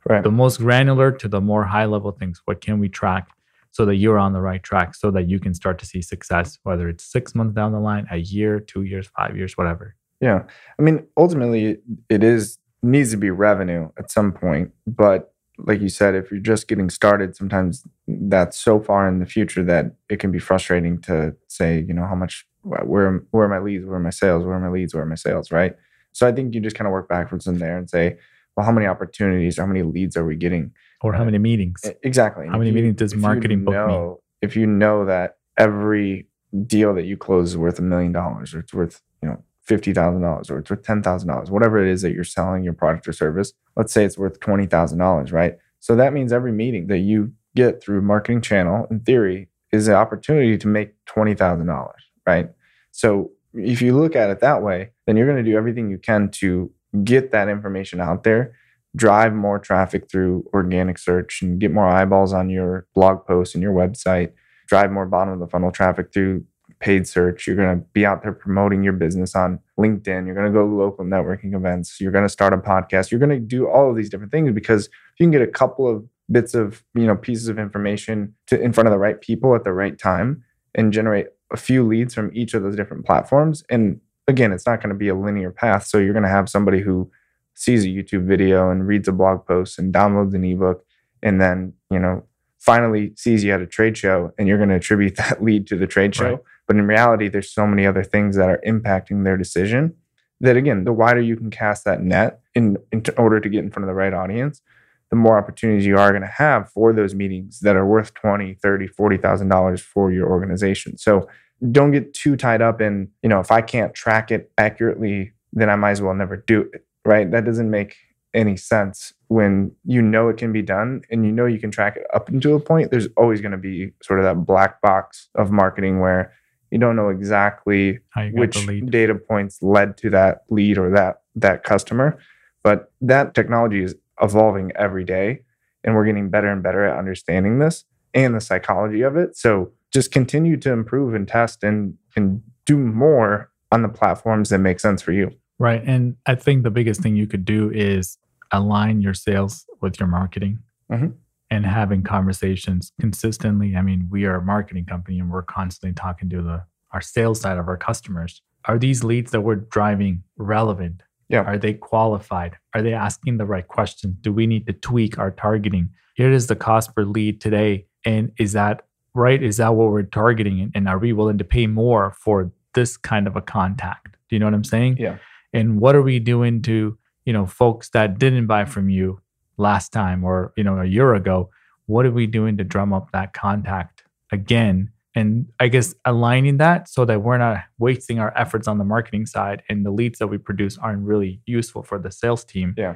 Right. 0.08 0.24
The 0.24 0.32
most 0.32 0.58
granular 0.58 1.12
to 1.12 1.28
the 1.28 1.42
more 1.42 1.64
high 1.64 1.86
level 1.86 2.12
things. 2.12 2.42
What 2.46 2.62
can 2.62 2.80
we 2.80 2.90
track 2.90 3.28
so 3.76 3.86
that 3.86 3.98
you're 3.98 4.18
on 4.18 4.32
the 4.32 4.40
right 4.40 4.64
track 4.64 4.96
so 4.96 5.12
that 5.12 5.28
you 5.28 5.38
can 5.38 5.54
start 5.54 5.78
to 5.78 5.86
see 5.86 6.02
success, 6.02 6.58
whether 6.64 6.88
it's 6.88 7.04
six 7.04 7.36
months 7.36 7.54
down 7.54 7.74
the 7.74 7.80
line, 7.80 8.08
a 8.10 8.16
year, 8.16 8.58
two 8.58 8.84
years, 8.84 9.10
five 9.18 9.36
years, 9.36 9.58
whatever. 9.58 9.98
Yeah. 10.22 10.44
I 10.80 10.82
mean, 10.82 11.06
ultimately, 11.18 11.80
it 12.08 12.24
is 12.24 12.58
needs 12.82 13.12
to 13.12 13.18
be 13.18 13.30
revenue 13.32 13.90
at 14.00 14.10
some 14.10 14.32
point. 14.32 14.72
But 14.88 15.34
like 15.58 15.82
you 15.82 15.90
said, 15.90 16.16
if 16.16 16.32
you're 16.32 16.40
just 16.40 16.70
getting 16.70 16.90
started, 16.90 17.36
sometimes 17.36 17.86
that's 18.08 18.58
so 18.58 18.80
far 18.80 19.10
in 19.10 19.20
the 19.20 19.26
future 19.26 19.64
that 19.66 19.88
it 20.08 20.22
can 20.22 20.32
be 20.32 20.40
frustrating 20.40 21.02
to 21.02 21.36
say, 21.50 21.84
you 21.86 21.94
know, 21.94 22.06
how 22.06 22.16
much, 22.16 22.48
where, 22.62 23.26
where 23.32 23.44
are 23.44 23.50
my 23.50 23.60
leads? 23.60 23.86
Where 23.86 23.98
are 23.98 24.00
my 24.00 24.10
sales? 24.10 24.46
Where 24.46 24.56
are 24.56 24.60
my 24.62 24.70
leads? 24.70 24.94
Where 24.94 25.04
are 25.04 25.06
my 25.06 25.16
sales? 25.16 25.52
Right. 25.52 25.76
So 26.14 26.26
I 26.26 26.32
think 26.32 26.56
you 26.56 26.62
just 26.62 26.78
kind 26.78 26.88
of 26.88 26.94
work 26.94 27.10
backwards 27.10 27.44
from 27.44 27.60
there 27.60 27.78
and 27.78 27.90
say, 27.90 28.20
well, 28.56 28.66
how 28.66 28.72
many 28.72 28.88
opportunities, 28.88 29.58
how 29.58 29.66
many 29.66 29.84
leads 29.84 30.16
are 30.18 30.26
we 30.26 30.36
getting? 30.36 30.72
Or 31.02 31.14
how 31.14 31.24
many 31.26 31.38
meetings? 31.38 31.82
Exactly. 32.04 32.48
How 32.48 32.58
many 32.58 32.70
you- 32.70 32.76
meetings 32.76 32.96
does 32.96 33.12
if 33.12 33.18
you 33.18 33.22
marketing 33.22 33.64
book 33.66 33.74
me? 33.74 33.80
know, 33.80 34.20
If 34.42 34.56
you 34.56 34.66
know 34.68 35.06
that 35.06 35.38
every 35.58 36.28
deal 36.66 36.94
that 36.94 37.04
you 37.06 37.18
close 37.18 37.50
is 37.52 37.58
worth 37.58 37.80
a 37.80 37.82
million 37.82 38.12
dollars, 38.12 38.54
or 38.56 38.60
it's 38.60 38.74
worth 38.74 39.02
you 39.22 39.30
know 39.30 39.44
fifty 39.64 39.94
thousand 39.94 40.22
dollars, 40.22 40.50
or 40.50 40.60
it's 40.60 40.70
worth 40.70 40.84
ten 40.84 41.02
thousand 41.04 41.28
dollars, 41.28 41.52
whatever 41.52 41.78
it 41.84 41.92
is 41.92 42.02
that 42.02 42.12
you're 42.14 42.24
selling 42.24 42.64
your 42.64 42.74
product 42.74 43.08
or 43.08 43.14
service. 43.14 43.54
Let's 43.76 43.92
say 43.94 44.06
it's 44.06 44.18
worth 44.18 44.40
twenty 44.40 44.66
thousand 44.68 45.00
dollars, 45.00 45.32
right? 45.32 45.58
So 45.80 45.96
that 45.96 46.14
means 46.14 46.32
every 46.34 46.52
meeting 46.52 46.88
that 46.88 47.00
you 47.00 47.34
get 47.56 47.82
through 47.84 48.02
marketing 48.02 48.42
channel, 48.42 48.88
in 48.90 49.00
theory, 49.02 49.50
is 49.72 49.88
an 49.88 49.96
opportunity 49.96 50.58
to 50.58 50.68
make 50.68 50.94
twenty 51.06 51.34
thousand 51.34 51.68
dollars, 51.68 52.04
right? 52.26 52.50
So 52.92 53.32
if 53.54 53.82
you 53.82 53.98
look 53.98 54.16
at 54.16 54.30
it 54.30 54.40
that 54.40 54.62
way, 54.62 54.92
then 55.08 55.16
you're 55.18 55.28
going 55.28 55.44
to 55.44 55.50
do 55.50 55.58
everything 55.58 55.90
you 55.90 55.98
can 55.98 56.30
to 56.30 56.72
get 57.04 57.32
that 57.32 57.50
information 57.50 58.00
out 58.00 58.24
there 58.24 58.56
drive 58.96 59.34
more 59.34 59.60
traffic 59.60 60.10
through 60.10 60.46
organic 60.54 60.98
search 60.98 61.42
and 61.42 61.60
get 61.60 61.72
more 61.72 61.88
eyeballs 61.88 62.34
on 62.34 62.50
your 62.50 62.88
blog 62.96 63.26
posts 63.26 63.54
and 63.54 63.62
your 63.62 63.74
website, 63.74 64.32
drive 64.68 64.92
more 64.92 65.06
bottom 65.06 65.34
of 65.34 65.40
the 65.40 65.48
funnel 65.48 65.72
traffic 65.72 66.14
through 66.14 66.44
paid 66.80 67.08
search. 67.08 67.46
You're 67.46 67.56
going 67.56 67.80
to 67.80 67.86
be 67.94 68.06
out 68.06 68.24
there 68.24 68.32
promoting 68.32 68.84
your 68.84 68.94
business 68.94 69.36
on 69.36 69.60
LinkedIn. 69.80 70.26
You're 70.26 70.36
going 70.36 70.52
to 70.52 70.52
go 70.52 70.66
to 70.66 70.74
local 70.74 71.06
networking 71.06 71.56
events. 71.56 72.00
You're 72.00 72.12
going 72.12 72.26
to 72.26 72.30
start 72.30 72.54
a 72.54 72.58
podcast. 72.58 73.12
You're 73.12 73.20
going 73.20 73.30
to 73.30 73.40
do 73.40 73.68
all 73.68 73.90
of 73.90 73.96
these 73.96 74.10
different 74.10 74.32
things 74.32 74.52
because 74.54 74.90
you 75.18 75.26
can 75.26 75.32
get 75.32 75.42
a 75.42 75.48
couple 75.48 75.88
of 75.88 76.06
bits 76.32 76.54
of, 76.54 76.84
you 76.94 77.06
know, 77.06 77.16
pieces 77.16 77.48
of 77.48 77.60
information 77.60 78.34
to 78.48 78.60
in 78.60 78.74
front 78.74 78.88
of 78.88 78.92
the 78.92 78.98
right 78.98 79.20
people 79.22 79.56
at 79.56 79.64
the 79.64 79.74
right 79.74 79.98
time 79.98 80.44
and 80.74 80.92
generate 80.92 81.28
a 81.52 81.58
few 81.58 81.86
leads 81.86 82.14
from 82.14 82.32
each 82.34 82.54
of 82.54 82.64
those 82.64 82.76
different 82.76 83.06
platforms 83.06 83.64
and 83.70 84.00
again, 84.28 84.52
it's 84.52 84.66
not 84.66 84.82
going 84.82 84.90
to 84.90 84.96
be 84.96 85.10
a 85.10 85.16
linear 85.16 85.52
path. 85.52 85.86
So 85.86 85.98
you're 85.98 86.14
going 86.14 86.24
to 86.24 86.30
have 86.30 86.50
somebody 86.50 86.82
who 86.82 87.12
sees 87.54 87.86
a 87.86 87.88
YouTube 87.88 88.26
video 88.26 88.70
and 88.70 88.88
reads 88.88 89.08
a 89.08 89.12
blog 89.12 89.46
post 89.46 89.80
and 89.80 89.94
downloads 89.94 90.34
an 90.34 90.44
ebook 90.44 90.86
and 91.24 91.40
then, 91.40 91.74
you 91.90 92.00
know, 92.00 92.24
finally 92.60 93.14
sees 93.16 93.44
you 93.44 93.54
at 93.54 93.62
a 93.62 93.68
trade 93.68 93.98
show 93.98 94.32
and 94.38 94.48
you're 94.48 94.58
going 94.58 94.70
to 94.70 94.76
attribute 94.76 95.16
that 95.18 95.44
lead 95.44 95.68
to 95.68 95.78
the 95.78 95.88
trade 95.88 96.16
show. 96.16 96.32
Right. 96.32 96.40
But 96.68 96.78
in 96.78 96.88
reality, 96.88 97.30
there's 97.30 97.52
so 97.52 97.68
many 97.68 97.86
other 97.86 98.04
things 98.04 98.36
that 98.38 98.50
are 98.50 98.62
impacting 98.66 99.24
their 99.24 99.38
decision 99.38 99.96
that 100.42 100.58
again, 100.58 100.84
the 100.84 100.94
wider 100.94 101.22
you 101.22 101.38
can 101.38 101.50
cast 101.50 101.86
that 101.86 102.02
net 102.02 102.42
in, 102.56 102.78
in 102.92 103.04
order 103.18 103.40
to 103.40 103.50
get 103.50 103.64
in 103.64 103.72
front 103.72 103.84
of 103.84 103.88
the 103.88 103.94
right 103.94 104.14
audience, 104.14 104.62
the 105.10 105.16
more 105.16 105.38
opportunities 105.38 105.86
you 105.86 105.98
are 105.98 106.10
going 106.10 106.24
to 106.24 106.28
have 106.28 106.70
for 106.72 106.92
those 106.92 107.14
meetings 107.14 107.60
that 107.60 107.76
are 107.76 107.86
worth 107.86 108.14
20, 108.16 108.56
30, 108.56 108.88
40,000 108.88 109.48
dollars 109.48 109.82
for 109.82 110.12
your 110.12 110.30
organization. 110.30 110.98
So 110.98 111.30
don't 111.72 111.92
get 111.92 112.14
too 112.14 112.36
tied 112.36 112.62
up 112.62 112.82
in, 112.82 113.10
you 113.22 113.30
know, 113.30 113.40
if 113.40 113.52
I 113.52 113.62
can't 113.62 113.94
track 113.94 114.32
it 114.32 114.52
accurately, 114.58 115.34
then 115.54 115.70
I 115.70 115.76
might 115.76 115.92
as 115.92 116.02
well 116.02 116.14
never 116.14 116.38
do 116.38 116.70
it, 116.74 116.86
right? 117.06 117.30
That 117.30 117.46
doesn't 117.46 117.70
make 117.70 117.96
any 118.34 118.58
sense 118.58 119.14
when 119.30 119.72
you 119.86 120.02
know 120.02 120.28
it 120.28 120.38
can 120.38 120.52
be 120.52 120.62
done 120.62 121.02
and 121.10 121.26
you 121.26 121.32
know 121.32 121.46
you 121.46 121.58
can 121.58 121.72
track 121.72 121.96
it 121.96 122.06
up 122.14 122.28
until 122.30 122.58
a 122.58 122.60
point. 122.60 122.92
There's 122.92 123.08
always 123.16 123.42
going 123.42 123.54
to 123.54 123.58
be 123.58 123.92
sort 124.04 124.20
of 124.20 124.26
that 124.26 124.46
black 124.46 124.82
box 124.82 125.30
of 125.36 125.52
marketing 125.52 126.02
where 126.02 126.34
you 126.70 126.78
don't 126.78 126.98
know 126.98 127.10
exactly 127.10 128.00
which 128.34 128.58
data 128.90 129.16
points 129.16 129.62
led 129.62 129.98
to 129.98 130.10
that 130.10 130.44
lead 130.50 130.78
or 130.78 130.90
that 130.92 131.22
that 131.36 131.64
customer. 131.64 132.18
But 132.64 132.92
that 133.02 133.34
technology 133.34 133.84
is 133.84 133.96
evolving 134.22 134.72
every 134.76 135.06
day 135.06 135.42
and 135.84 135.96
we're 135.96 136.06
getting 136.06 136.30
better 136.30 136.48
and 136.48 136.62
better 136.62 136.84
at 136.86 136.98
understanding 136.98 137.60
this 137.60 137.86
and 138.14 138.36
the 138.36 138.42
psychology 138.42 139.02
of 139.02 139.16
it. 139.16 139.38
So 139.38 139.72
just 139.94 140.12
continue 140.12 140.58
to 140.58 140.72
improve 140.72 141.14
and 141.14 141.28
test 141.28 141.64
and 141.64 141.98
and 142.16 142.42
do 142.66 142.78
more 142.78 143.52
on 143.72 143.82
the 143.82 143.90
platforms 143.90 144.50
that 144.50 144.60
make 144.60 144.80
sense 144.80 145.02
for 145.02 145.12
you. 145.12 145.32
Right. 145.60 145.82
And 145.86 146.18
I 146.26 146.36
think 146.36 146.64
the 146.64 146.72
biggest 146.72 147.02
thing 147.02 147.16
you 147.16 147.28
could 147.28 147.46
do 147.46 147.72
is 147.72 148.18
align 148.52 149.02
your 149.02 149.14
sales 149.14 149.66
with 149.82 150.00
your 150.00 150.08
marketing 150.08 150.60
mm-hmm. 150.92 151.08
and 151.50 151.66
having 151.66 152.04
conversations 152.04 152.92
consistently. 153.00 153.76
I 153.76 153.82
mean, 153.82 154.08
we 154.12 154.26
are 154.26 154.36
a 154.36 154.42
marketing 154.42 154.86
company 154.86 155.20
and 155.20 155.30
we're 155.30 155.44
constantly 155.44 155.94
talking 155.94 156.30
to 156.30 156.42
the 156.42 156.64
our 156.92 157.02
sales 157.02 157.42
side 157.42 157.58
of 157.58 157.68
our 157.68 157.78
customers. 157.78 158.42
Are 158.66 158.80
these 158.80 159.04
leads 159.04 159.32
that 159.32 159.42
we're 159.42 159.56
driving 159.56 160.24
relevant? 160.38 161.04
Yeah. 161.28 161.42
Are 161.42 161.58
they 161.58 161.74
qualified? 161.74 162.56
Are 162.74 162.82
they 162.82 162.94
asking 162.94 163.38
the 163.38 163.46
right 163.46 163.68
questions? 163.68 164.16
Do 164.22 164.32
we 164.32 164.48
need 164.48 164.66
to 164.68 164.74
tweak 164.74 165.18
our 165.18 165.32
targeting? 165.32 165.90
Here 166.16 166.32
is 166.32 166.48
the 166.48 166.56
cost 166.56 166.96
per 166.96 167.04
lead 167.04 167.42
today. 167.42 167.88
And 168.06 168.32
is 168.38 168.54
that 168.54 168.86
right? 169.16 169.42
Is 169.42 169.58
that 169.58 169.74
what 169.76 169.92
we're 169.92 170.04
targeting? 170.04 170.72
And 170.76 170.88
are 170.88 171.00
we 171.00 171.14
willing 171.14 171.40
to 171.40 171.44
pay 171.44 171.66
more 171.66 172.14
for 172.20 172.52
this 172.76 172.98
kind 172.98 173.26
of 173.26 173.36
a 173.36 173.42
contact? 173.42 174.18
Do 174.30 174.36
you 174.36 174.40
know 174.40 174.46
what 174.46 174.54
I'm 174.54 174.64
saying? 174.64 174.98
Yeah. 175.00 175.18
And 175.54 175.80
what 175.80 175.96
are 175.96 176.02
we 176.02 176.20
doing 176.20 176.62
to, 176.64 176.98
you 177.26 177.34
know, 177.34 177.48
folks 177.48 177.90
that 177.92 178.20
didn't 178.20 178.46
buy 178.46 178.66
from 178.66 178.90
you 178.90 179.22
last 179.58 179.94
time 179.94 180.24
or, 180.24 180.54
you 180.58 180.64
know, 180.64 180.78
a 180.80 180.86
year 180.86 181.16
ago? 181.16 181.50
What 181.88 182.06
are 182.06 182.12
we 182.12 182.28
doing 182.28 182.58
to 182.58 182.64
drum 182.64 182.94
up 182.94 183.12
that 183.14 183.34
contact 183.34 184.04
again? 184.32 184.92
And 185.16 185.48
I 185.62 185.70
guess 185.70 185.96
aligning 186.04 186.58
that 186.58 186.90
so 186.90 187.06
that 187.06 187.22
we're 187.22 187.38
not 187.38 187.64
wasting 187.78 188.20
our 188.20 188.38
efforts 188.38 188.68
on 188.68 188.80
the 188.80 188.84
marketing 188.84 189.28
side 189.28 189.64
and 189.70 189.86
the 189.86 189.92
leads 189.92 190.20
that 190.20 190.28
we 190.28 190.38
produce 190.38 190.78
aren't 190.78 191.04
really 191.04 191.40
useful 191.46 191.84
for 191.84 191.98
the 191.98 192.12
sales 192.12 192.44
team. 192.44 192.76
Yeah. 192.78 192.96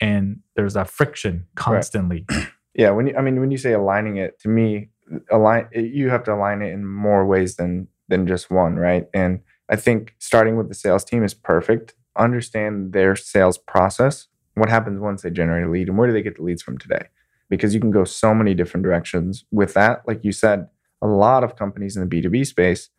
And 0.00 0.40
there's 0.54 0.76
a 0.76 0.84
friction 0.84 1.48
constantly. 1.56 2.24
Right. 2.30 2.48
Yeah. 2.74 2.90
When 2.90 3.08
you, 3.08 3.16
I 3.16 3.22
mean, 3.22 3.40
when 3.40 3.50
you 3.50 3.58
say 3.58 3.72
aligning 3.72 4.18
it, 4.18 4.38
to 4.42 4.48
me, 4.48 4.90
align 5.30 5.68
you 5.72 6.08
have 6.10 6.24
to 6.24 6.32
align 6.34 6.62
it 6.62 6.72
in 6.72 6.86
more 6.86 7.26
ways 7.26 7.56
than 7.56 7.88
than 8.08 8.26
just 8.26 8.50
one 8.50 8.76
right? 8.76 9.06
And 9.14 9.40
i 9.70 9.76
think 9.76 10.14
starting 10.18 10.56
with 10.56 10.68
the 10.68 10.74
sales 10.74 11.04
team 11.04 11.24
is 11.24 11.34
perfect. 11.34 11.94
Understand 12.16 12.92
their 12.92 13.14
sales 13.16 13.58
process. 13.58 14.26
What 14.54 14.68
happens 14.68 15.00
once 15.00 15.22
they 15.22 15.30
generate 15.30 15.66
a 15.66 15.70
lead 15.70 15.88
and 15.88 15.96
where 15.96 16.08
do 16.08 16.12
they 16.12 16.22
get 16.22 16.36
the 16.36 16.42
leads 16.42 16.62
from 16.62 16.78
today? 16.78 17.06
Because 17.48 17.74
you 17.74 17.80
can 17.80 17.90
go 17.90 18.04
so 18.04 18.34
many 18.34 18.54
different 18.54 18.84
directions 18.84 19.44
with 19.50 19.74
that. 19.74 20.02
Like 20.06 20.24
you 20.24 20.32
said 20.32 20.68
a 21.00 21.06
lot 21.06 21.44
of 21.44 21.56
companies 21.56 21.96
in 21.96 22.06
the 22.06 22.22
b2b 22.22 22.46
space 22.46 22.90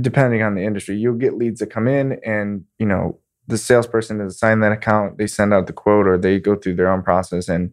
depending 0.00 0.42
on 0.42 0.54
the 0.54 0.64
industry 0.64 0.96
you'll 0.96 1.14
get 1.14 1.36
leads 1.36 1.60
that 1.60 1.70
come 1.70 1.86
in 1.86 2.18
and 2.24 2.64
you 2.78 2.86
know 2.86 3.18
the 3.48 3.58
salesperson 3.58 4.20
has 4.20 4.34
assigned 4.34 4.62
that 4.62 4.72
account 4.72 5.18
they 5.18 5.26
send 5.26 5.52
out 5.52 5.66
the 5.66 5.72
quote 5.72 6.06
or 6.06 6.16
they 6.16 6.38
go 6.38 6.54
through 6.54 6.74
their 6.74 6.90
own 6.90 7.02
process 7.02 7.48
and 7.48 7.72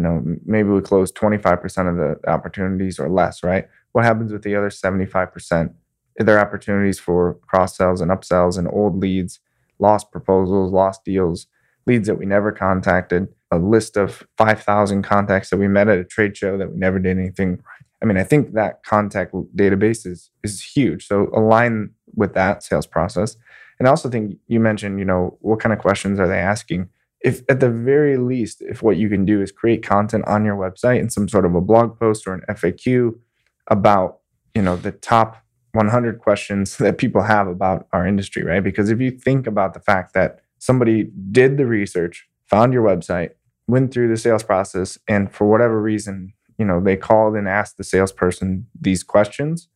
you 0.00 0.04
know, 0.08 0.24
maybe 0.46 0.70
we 0.70 0.80
close 0.80 1.12
25% 1.12 1.62
of 1.90 1.96
the 1.96 2.30
opportunities 2.30 2.98
or 2.98 3.10
less, 3.10 3.42
right? 3.42 3.68
What 3.92 4.06
happens 4.06 4.32
with 4.32 4.42
the 4.42 4.56
other 4.56 4.70
75%? 4.70 5.74
Are 6.18 6.24
there 6.24 6.40
opportunities 6.40 6.98
for 6.98 7.34
cross 7.46 7.76
sells 7.76 8.00
and 8.00 8.10
upsells 8.10 8.56
and 8.56 8.66
old 8.66 8.98
leads, 8.98 9.40
lost 9.78 10.10
proposals, 10.10 10.72
lost 10.72 11.04
deals, 11.04 11.48
leads 11.86 12.06
that 12.08 12.14
we 12.14 12.24
never 12.24 12.50
contacted, 12.50 13.28
a 13.50 13.58
list 13.58 13.98
of 13.98 14.26
5,000 14.38 15.02
contacts 15.02 15.50
that 15.50 15.58
we 15.58 15.68
met 15.68 15.88
at 15.88 15.98
a 15.98 16.04
trade 16.04 16.34
show 16.34 16.56
that 16.56 16.72
we 16.72 16.78
never 16.78 16.98
did 16.98 17.18
anything. 17.18 17.62
I 18.02 18.06
mean, 18.06 18.16
I 18.16 18.24
think 18.24 18.54
that 18.54 18.82
contact 18.82 19.34
database 19.54 20.06
is 20.06 20.30
is 20.42 20.62
huge. 20.62 21.06
So 21.06 21.28
align 21.34 21.90
with 22.14 22.32
that 22.32 22.62
sales 22.62 22.86
process. 22.86 23.36
And 23.78 23.86
I 23.86 23.90
also 23.90 24.08
think 24.08 24.38
you 24.46 24.60
mentioned, 24.60 24.98
you 24.98 25.04
know, 25.04 25.36
what 25.42 25.60
kind 25.60 25.74
of 25.74 25.78
questions 25.78 26.18
are 26.18 26.26
they 26.26 26.38
asking? 26.38 26.88
If 27.20 27.42
at 27.48 27.60
the 27.60 27.70
very 27.70 28.16
least, 28.16 28.62
if 28.62 28.82
what 28.82 28.96
you 28.96 29.08
can 29.08 29.24
do 29.24 29.42
is 29.42 29.52
create 29.52 29.82
content 29.82 30.24
on 30.26 30.44
your 30.44 30.56
website 30.56 31.00
and 31.00 31.12
some 31.12 31.28
sort 31.28 31.44
of 31.44 31.54
a 31.54 31.60
blog 31.60 31.98
post 31.98 32.26
or 32.26 32.34
an 32.34 32.42
FAQ 32.48 33.18
about, 33.66 34.20
you 34.54 34.62
know, 34.62 34.76
the 34.76 34.92
top 34.92 35.44
100 35.72 36.18
questions 36.18 36.76
that 36.78 36.98
people 36.98 37.22
have 37.22 37.46
about 37.46 37.86
our 37.92 38.06
industry, 38.06 38.42
right? 38.42 38.64
Because 38.64 38.90
if 38.90 39.00
you 39.00 39.10
think 39.10 39.46
about 39.46 39.74
the 39.74 39.80
fact 39.80 40.14
that 40.14 40.40
somebody 40.58 41.10
did 41.30 41.56
the 41.56 41.66
research, 41.66 42.28
found 42.46 42.72
your 42.72 42.84
website, 42.84 43.30
went 43.68 43.92
through 43.92 44.08
the 44.08 44.16
sales 44.16 44.42
process, 44.42 44.98
and 45.06 45.32
for 45.32 45.48
whatever 45.48 45.80
reason, 45.80 46.32
you 46.58 46.64
know, 46.64 46.80
they 46.80 46.96
called 46.96 47.36
and 47.36 47.48
asked 47.48 47.76
the 47.76 47.84
salesperson 47.84 48.66
these 48.78 49.02
questions. 49.02 49.68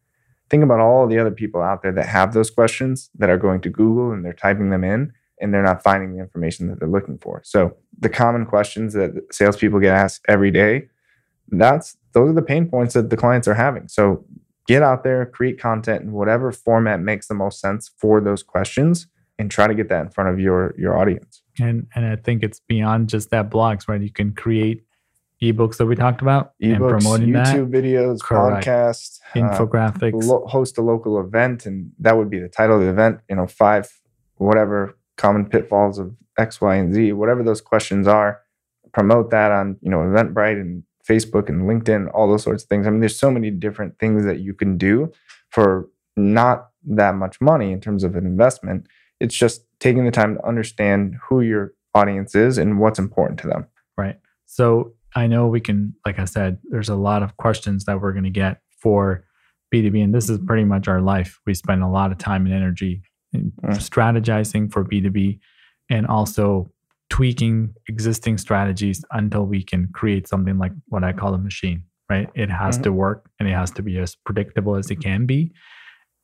Think 0.50 0.62
about 0.62 0.80
all 0.80 1.06
the 1.06 1.18
other 1.18 1.30
people 1.30 1.62
out 1.62 1.82
there 1.82 1.92
that 1.92 2.06
have 2.06 2.34
those 2.34 2.50
questions 2.50 3.10
that 3.14 3.30
are 3.30 3.38
going 3.38 3.60
to 3.62 3.70
Google 3.70 4.12
and 4.12 4.24
they're 4.24 4.32
typing 4.32 4.70
them 4.70 4.84
in 4.84 5.12
and 5.44 5.52
they're 5.52 5.62
not 5.62 5.82
finding 5.82 6.16
the 6.16 6.20
information 6.20 6.68
that 6.68 6.80
they're 6.80 6.88
looking 6.88 7.18
for. 7.18 7.42
So 7.44 7.76
the 8.00 8.08
common 8.08 8.46
questions 8.46 8.94
that 8.94 9.12
salespeople 9.30 9.78
get 9.78 9.94
asked 9.94 10.24
every 10.26 10.50
day, 10.50 10.88
that's 11.48 11.98
those 12.12 12.30
are 12.30 12.34
the 12.34 12.42
pain 12.42 12.66
points 12.66 12.94
that 12.94 13.10
the 13.10 13.16
clients 13.16 13.46
are 13.46 13.54
having. 13.54 13.86
So 13.86 14.24
get 14.66 14.82
out 14.82 15.04
there, 15.04 15.26
create 15.26 15.60
content 15.60 16.02
in 16.02 16.12
whatever 16.12 16.50
format 16.50 17.00
makes 17.00 17.28
the 17.28 17.34
most 17.34 17.60
sense 17.60 17.90
for 17.98 18.22
those 18.22 18.42
questions 18.42 19.06
and 19.38 19.50
try 19.50 19.66
to 19.66 19.74
get 19.74 19.90
that 19.90 20.06
in 20.06 20.10
front 20.10 20.30
of 20.30 20.40
your 20.40 20.74
your 20.78 20.96
audience. 20.96 21.42
And 21.60 21.86
and 21.94 22.06
I 22.06 22.16
think 22.16 22.42
it's 22.42 22.60
beyond 22.60 23.10
just 23.10 23.28
that 23.30 23.50
blogs, 23.50 23.86
right? 23.86 24.00
You 24.00 24.10
can 24.10 24.32
create 24.32 24.82
ebooks 25.42 25.76
that 25.76 25.84
we 25.84 25.94
talked 25.94 26.22
about 26.22 26.52
ebooks, 26.62 26.72
and 26.72 26.78
promoting 26.78 27.28
YouTube 27.28 27.70
that. 27.70 27.82
videos, 27.82 28.20
Correct. 28.20 28.66
podcasts, 28.66 29.18
uh, 29.34 29.40
infographics, 29.40 30.22
uh, 30.22 30.26
lo- 30.26 30.46
host 30.46 30.78
a 30.78 30.82
local 30.82 31.20
event, 31.20 31.66
and 31.66 31.90
that 31.98 32.16
would 32.16 32.30
be 32.30 32.38
the 32.38 32.48
title 32.48 32.76
of 32.76 32.82
the 32.82 32.88
event. 32.88 33.20
You 33.28 33.36
know, 33.36 33.46
five 33.46 33.90
whatever 34.36 34.96
common 35.16 35.46
pitfalls 35.46 35.98
of 35.98 36.14
X, 36.38 36.60
Y, 36.60 36.74
and 36.76 36.94
Z, 36.94 37.12
whatever 37.12 37.42
those 37.42 37.60
questions 37.60 38.06
are, 38.06 38.40
promote 38.92 39.30
that 39.30 39.52
on, 39.52 39.76
you 39.82 39.90
know, 39.90 39.98
Eventbrite 39.98 40.60
and 40.60 40.82
Facebook 41.08 41.48
and 41.48 41.62
LinkedIn, 41.62 42.10
all 42.14 42.28
those 42.28 42.42
sorts 42.42 42.62
of 42.62 42.68
things. 42.68 42.86
I 42.86 42.90
mean, 42.90 43.00
there's 43.00 43.18
so 43.18 43.30
many 43.30 43.50
different 43.50 43.98
things 43.98 44.24
that 44.24 44.40
you 44.40 44.54
can 44.54 44.78
do 44.78 45.12
for 45.50 45.88
not 46.16 46.68
that 46.86 47.14
much 47.14 47.40
money 47.40 47.72
in 47.72 47.80
terms 47.80 48.04
of 48.04 48.16
an 48.16 48.26
investment. 48.26 48.86
It's 49.20 49.34
just 49.34 49.66
taking 49.80 50.04
the 50.04 50.10
time 50.10 50.36
to 50.36 50.46
understand 50.46 51.16
who 51.28 51.40
your 51.40 51.74
audience 51.94 52.34
is 52.34 52.58
and 52.58 52.78
what's 52.78 52.98
important 52.98 53.38
to 53.40 53.46
them. 53.46 53.66
Right. 53.96 54.18
So 54.46 54.94
I 55.14 55.26
know 55.26 55.46
we 55.46 55.60
can, 55.60 55.94
like 56.04 56.18
I 56.18 56.24
said, 56.24 56.58
there's 56.64 56.88
a 56.88 56.96
lot 56.96 57.22
of 57.22 57.36
questions 57.36 57.84
that 57.84 58.00
we're 58.00 58.12
going 58.12 58.24
to 58.24 58.30
get 58.30 58.60
for 58.78 59.24
B2B, 59.72 60.02
and 60.02 60.14
this 60.14 60.28
is 60.28 60.38
mm-hmm. 60.38 60.46
pretty 60.46 60.64
much 60.64 60.88
our 60.88 61.00
life. 61.00 61.40
We 61.46 61.54
spend 61.54 61.82
a 61.82 61.88
lot 61.88 62.12
of 62.12 62.18
time 62.18 62.46
and 62.46 62.54
energy 62.54 63.02
strategizing 63.64 64.72
for 64.72 64.84
B2B 64.84 65.38
and 65.90 66.06
also 66.06 66.70
tweaking 67.10 67.74
existing 67.88 68.38
strategies 68.38 69.04
until 69.12 69.44
we 69.44 69.62
can 69.62 69.88
create 69.92 70.26
something 70.26 70.58
like 70.58 70.72
what 70.88 71.04
I 71.04 71.12
call 71.12 71.34
a 71.34 71.38
machine, 71.38 71.84
right? 72.08 72.28
It 72.34 72.50
has 72.50 72.76
mm-hmm. 72.76 72.84
to 72.84 72.92
work 72.92 73.30
and 73.38 73.48
it 73.48 73.52
has 73.52 73.70
to 73.72 73.82
be 73.82 73.98
as 73.98 74.14
predictable 74.14 74.76
as 74.76 74.90
it 74.90 74.96
can 74.96 75.26
be. 75.26 75.52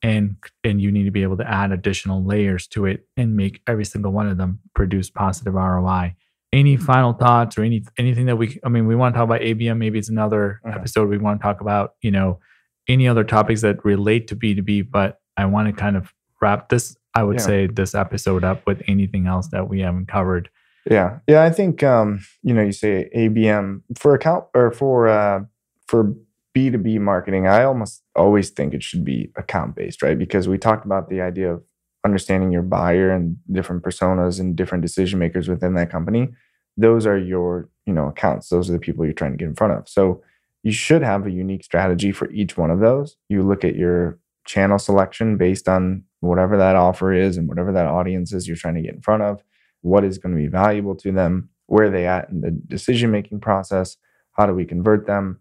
And 0.03 0.37
and 0.63 0.81
you 0.81 0.91
need 0.91 1.03
to 1.03 1.11
be 1.11 1.23
able 1.23 1.37
to 1.37 1.49
add 1.49 1.71
additional 1.71 2.25
layers 2.25 2.67
to 2.69 2.85
it 2.85 3.07
and 3.15 3.35
make 3.35 3.61
every 3.67 3.85
single 3.85 4.11
one 4.11 4.27
of 4.27 4.37
them 4.37 4.59
produce 4.73 5.09
positive 5.11 5.53
ROI. 5.53 6.15
Any 6.51 6.75
final 6.75 7.13
thoughts 7.13 7.57
or 7.57 7.63
any 7.63 7.83
anything 7.97 8.25
that 8.25 8.35
we 8.35 8.59
I 8.63 8.69
mean 8.69 8.87
we 8.87 8.95
want 8.95 9.13
to 9.13 9.19
talk 9.19 9.25
about 9.25 9.41
ABM, 9.41 9.77
maybe 9.77 9.99
it's 9.99 10.09
another 10.09 10.59
mm-hmm. 10.65 10.75
episode 10.75 11.07
we 11.07 11.19
want 11.19 11.39
to 11.39 11.43
talk 11.43 11.61
about, 11.61 11.93
you 12.01 12.09
know, 12.09 12.39
any 12.87 13.07
other 13.07 13.23
topics 13.23 13.61
that 13.61 13.85
relate 13.85 14.27
to 14.27 14.35
B2B, 14.35 14.89
but 14.89 15.21
I 15.37 15.45
want 15.45 15.67
to 15.67 15.73
kind 15.73 15.95
of 15.95 16.11
wrap 16.41 16.69
this 16.69 16.97
I 17.13 17.23
would 17.23 17.39
yeah. 17.39 17.45
say 17.45 17.67
this 17.67 17.93
episode 17.93 18.43
up 18.43 18.65
with 18.65 18.81
anything 18.87 19.27
else 19.27 19.49
that 19.49 19.67
we 19.67 19.81
haven't 19.81 20.07
covered. 20.07 20.49
Yeah, 20.89 21.19
yeah. 21.27 21.43
I 21.43 21.49
think 21.49 21.83
um, 21.83 22.21
you 22.41 22.53
know 22.53 22.63
you 22.63 22.71
say 22.71 23.09
ABM 23.15 23.81
for 23.97 24.15
account 24.15 24.45
or 24.53 24.71
for 24.71 25.07
uh, 25.07 25.41
for 25.87 26.15
B 26.53 26.69
two 26.69 26.77
B 26.77 26.97
marketing. 26.99 27.47
I 27.47 27.63
almost 27.63 28.03
always 28.15 28.49
think 28.49 28.73
it 28.73 28.81
should 28.81 29.03
be 29.03 29.31
account 29.35 29.75
based, 29.75 30.01
right? 30.01 30.17
Because 30.17 30.47
we 30.47 30.57
talked 30.57 30.85
about 30.85 31.09
the 31.09 31.21
idea 31.21 31.53
of 31.53 31.63
understanding 32.03 32.51
your 32.51 32.63
buyer 32.63 33.11
and 33.11 33.37
different 33.51 33.83
personas 33.83 34.39
and 34.39 34.55
different 34.55 34.81
decision 34.81 35.19
makers 35.19 35.47
within 35.47 35.75
that 35.75 35.91
company, 35.91 36.29
those 36.77 37.05
are 37.05 37.17
your, 37.17 37.69
you 37.85 37.93
know, 37.93 38.07
accounts. 38.07 38.49
Those 38.49 38.69
are 38.69 38.73
the 38.73 38.79
people 38.79 39.05
you're 39.05 39.13
trying 39.13 39.31
to 39.31 39.37
get 39.37 39.47
in 39.47 39.55
front 39.55 39.73
of. 39.73 39.87
So 39.87 40.23
you 40.63 40.71
should 40.71 41.03
have 41.03 41.25
a 41.25 41.31
unique 41.31 41.63
strategy 41.63 42.11
for 42.11 42.29
each 42.31 42.57
one 42.57 42.71
of 42.71 42.79
those. 42.79 43.17
You 43.29 43.43
look 43.43 43.63
at 43.63 43.75
your 43.75 44.19
channel 44.51 44.77
selection 44.77 45.37
based 45.37 45.69
on 45.69 46.03
whatever 46.19 46.57
that 46.57 46.75
offer 46.75 47.13
is 47.13 47.37
and 47.37 47.47
whatever 47.47 47.71
that 47.71 47.85
audience 47.85 48.33
is 48.33 48.49
you're 48.49 48.57
trying 48.57 48.75
to 48.75 48.81
get 48.81 48.93
in 48.93 49.01
front 49.01 49.23
of, 49.23 49.41
what 49.79 50.03
is 50.03 50.17
going 50.17 50.35
to 50.35 50.41
be 50.41 50.47
valuable 50.47 50.93
to 50.93 51.09
them, 51.09 51.47
where 51.67 51.85
are 51.85 51.89
they 51.89 52.05
at 52.05 52.27
in 52.29 52.41
the 52.41 52.51
decision 52.51 53.11
making 53.11 53.39
process, 53.39 53.95
how 54.33 54.45
do 54.45 54.53
we 54.53 54.65
convert 54.65 55.07
them, 55.07 55.39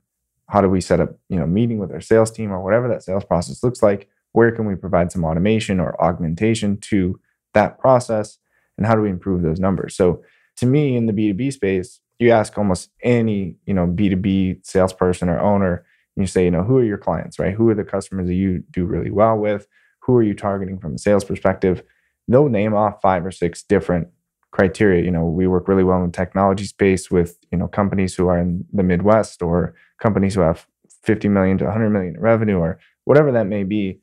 how 0.48 0.60
do 0.60 0.68
we 0.68 0.80
set 0.80 1.00
up, 1.00 1.18
you 1.28 1.36
know, 1.36 1.46
meeting 1.46 1.78
with 1.78 1.90
our 1.90 2.00
sales 2.00 2.30
team 2.30 2.52
or 2.52 2.62
whatever 2.62 2.86
that 2.86 3.02
sales 3.02 3.24
process 3.24 3.64
looks 3.64 3.82
like, 3.82 4.08
where 4.30 4.52
can 4.52 4.64
we 4.64 4.76
provide 4.76 5.10
some 5.10 5.24
automation 5.24 5.80
or 5.80 6.00
augmentation 6.00 6.76
to 6.76 7.18
that 7.52 7.80
process 7.80 8.38
and 8.78 8.86
how 8.86 8.94
do 8.94 9.02
we 9.02 9.10
improve 9.10 9.42
those 9.42 9.58
numbers? 9.58 9.96
So 9.96 10.22
to 10.58 10.66
me 10.66 10.96
in 10.96 11.06
the 11.06 11.12
B2B 11.12 11.52
space, 11.52 11.98
you 12.20 12.30
ask 12.30 12.56
almost 12.56 12.90
any, 13.02 13.56
you 13.66 13.74
know, 13.74 13.88
B2B 13.88 14.64
salesperson 14.64 15.28
or 15.28 15.40
owner, 15.40 15.84
you 16.20 16.26
say, 16.26 16.44
you 16.44 16.50
know, 16.50 16.62
who 16.62 16.78
are 16.78 16.84
your 16.84 16.98
clients, 16.98 17.38
right? 17.38 17.54
Who 17.54 17.68
are 17.68 17.74
the 17.74 17.84
customers 17.84 18.26
that 18.28 18.34
you 18.34 18.62
do 18.70 18.84
really 18.84 19.10
well 19.10 19.36
with? 19.36 19.66
Who 20.00 20.16
are 20.16 20.22
you 20.22 20.34
targeting 20.34 20.78
from 20.78 20.94
a 20.94 20.98
sales 20.98 21.24
perspective? 21.24 21.82
They'll 22.28 22.48
name 22.48 22.74
off 22.74 23.00
five 23.02 23.24
or 23.24 23.30
six 23.30 23.62
different 23.62 24.08
criteria. 24.52 25.04
You 25.04 25.10
know, 25.10 25.24
we 25.24 25.46
work 25.46 25.68
really 25.68 25.84
well 25.84 26.02
in 26.02 26.10
the 26.10 26.16
technology 26.16 26.64
space 26.64 27.10
with, 27.10 27.38
you 27.50 27.58
know, 27.58 27.68
companies 27.68 28.14
who 28.14 28.28
are 28.28 28.38
in 28.38 28.64
the 28.72 28.82
Midwest 28.82 29.42
or 29.42 29.74
companies 30.00 30.34
who 30.34 30.40
have 30.40 30.66
50 31.02 31.28
million 31.28 31.58
to 31.58 31.64
100 31.64 31.90
million 31.90 32.16
in 32.16 32.20
revenue 32.20 32.58
or 32.58 32.78
whatever 33.04 33.32
that 33.32 33.46
may 33.46 33.64
be. 33.64 34.00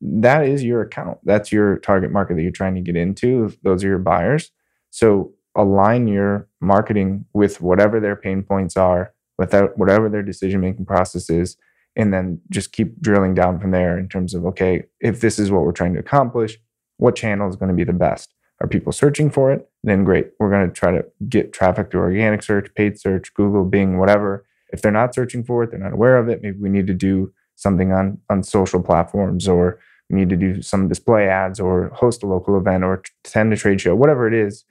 That 0.00 0.46
is 0.46 0.62
your 0.62 0.82
account. 0.82 1.18
That's 1.24 1.50
your 1.50 1.78
target 1.78 2.12
market 2.12 2.36
that 2.36 2.42
you're 2.42 2.52
trying 2.52 2.76
to 2.76 2.80
get 2.80 2.96
into. 2.96 3.52
Those 3.62 3.82
are 3.82 3.88
your 3.88 3.98
buyers. 3.98 4.50
So 4.90 5.32
align 5.56 6.06
your 6.06 6.48
marketing 6.60 7.24
with 7.32 7.60
whatever 7.60 7.98
their 7.98 8.16
pain 8.16 8.42
points 8.42 8.76
are, 8.76 9.12
without 9.38 9.78
whatever 9.78 10.08
their 10.08 10.22
decision 10.22 10.60
making 10.60 10.84
process 10.84 11.30
is, 11.30 11.56
and 11.96 12.12
then 12.12 12.40
just 12.50 12.72
keep 12.72 13.00
drilling 13.00 13.34
down 13.34 13.58
from 13.58 13.70
there 13.70 13.98
in 13.98 14.08
terms 14.08 14.34
of 14.34 14.44
okay, 14.46 14.84
if 15.00 15.20
this 15.20 15.38
is 15.38 15.50
what 15.50 15.64
we're 15.64 15.72
trying 15.72 15.94
to 15.94 16.00
accomplish, 16.00 16.58
what 16.98 17.16
channel 17.16 17.48
is 17.48 17.56
going 17.56 17.70
to 17.70 17.74
be 17.74 17.84
the 17.84 17.92
best? 17.92 18.34
Are 18.60 18.66
people 18.66 18.92
searching 18.92 19.30
for 19.30 19.52
it? 19.52 19.68
Then 19.84 20.04
great. 20.04 20.30
We're 20.38 20.50
going 20.50 20.66
to 20.66 20.74
try 20.74 20.90
to 20.90 21.04
get 21.28 21.52
traffic 21.52 21.90
through 21.90 22.00
organic 22.00 22.42
search, 22.42 22.74
paid 22.74 22.98
search, 22.98 23.32
Google, 23.34 23.64
Bing, 23.64 23.98
whatever. 23.98 24.44
If 24.72 24.82
they're 24.82 24.92
not 24.92 25.14
searching 25.14 25.44
for 25.44 25.62
it, 25.62 25.70
they're 25.70 25.78
not 25.80 25.92
aware 25.92 26.18
of 26.18 26.28
it. 26.28 26.42
Maybe 26.42 26.58
we 26.58 26.68
need 26.68 26.88
to 26.88 26.94
do 26.94 27.32
something 27.54 27.92
on 27.92 28.18
on 28.30 28.42
social 28.42 28.82
platforms 28.82 29.48
or 29.48 29.78
we 30.10 30.16
need 30.16 30.28
to 30.30 30.36
do 30.36 30.62
some 30.62 30.88
display 30.88 31.28
ads 31.28 31.60
or 31.60 31.88
host 31.88 32.22
a 32.22 32.26
local 32.26 32.56
event 32.56 32.82
or 32.82 33.02
attend 33.24 33.52
a 33.52 33.56
trade 33.56 33.80
show, 33.80 33.94
whatever 33.94 34.26
it 34.26 34.34
is, 34.34 34.64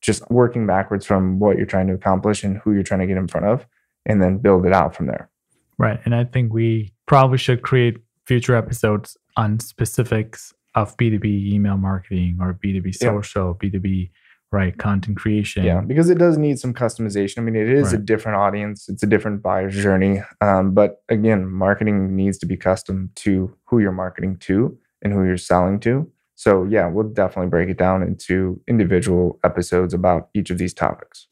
just 0.00 0.28
working 0.30 0.66
backwards 0.66 1.04
from 1.04 1.38
what 1.38 1.56
you're 1.56 1.66
trying 1.66 1.88
to 1.88 1.94
accomplish 1.94 2.44
and 2.44 2.58
who 2.58 2.72
you're 2.72 2.82
trying 2.82 3.00
to 3.00 3.06
get 3.06 3.16
in 3.16 3.26
front 3.26 3.46
of 3.46 3.66
and 4.06 4.22
then 4.22 4.38
build 4.38 4.64
it 4.64 4.72
out 4.72 4.94
from 4.94 5.06
there. 5.06 5.28
Right. 5.78 6.00
And 6.04 6.14
I 6.14 6.24
think 6.24 6.52
we 6.52 6.92
probably 7.06 7.38
should 7.38 7.62
create 7.62 7.98
future 8.24 8.56
episodes 8.56 9.16
on 9.36 9.60
specifics 9.60 10.54
of 10.74 10.96
B2B 10.96 11.52
email 11.52 11.76
marketing 11.76 12.38
or 12.40 12.54
B2B 12.54 12.94
social, 12.94 13.58
yeah. 13.62 13.68
B2B 13.68 14.10
right 14.52 14.78
content 14.78 15.16
creation 15.16 15.64
yeah 15.64 15.80
because 15.80 16.08
it 16.08 16.18
does 16.18 16.38
need 16.38 16.58
some 16.58 16.72
customization 16.72 17.38
i 17.38 17.40
mean 17.40 17.56
it 17.56 17.68
is 17.68 17.86
right. 17.86 17.94
a 17.94 17.98
different 17.98 18.36
audience 18.36 18.88
it's 18.88 19.02
a 19.02 19.06
different 19.06 19.42
buyer's 19.42 19.74
journey 19.74 20.22
um, 20.40 20.72
but 20.72 21.02
again 21.08 21.50
marketing 21.50 22.14
needs 22.14 22.38
to 22.38 22.46
be 22.46 22.56
custom 22.56 23.10
to 23.16 23.54
who 23.64 23.80
you're 23.80 23.90
marketing 23.90 24.36
to 24.36 24.76
and 25.02 25.12
who 25.12 25.24
you're 25.24 25.36
selling 25.36 25.80
to 25.80 26.08
so 26.36 26.64
yeah 26.64 26.86
we'll 26.86 27.08
definitely 27.08 27.50
break 27.50 27.68
it 27.68 27.76
down 27.76 28.02
into 28.02 28.60
individual 28.68 29.38
episodes 29.42 29.92
about 29.92 30.28
each 30.32 30.50
of 30.50 30.58
these 30.58 30.72
topics 30.72 31.26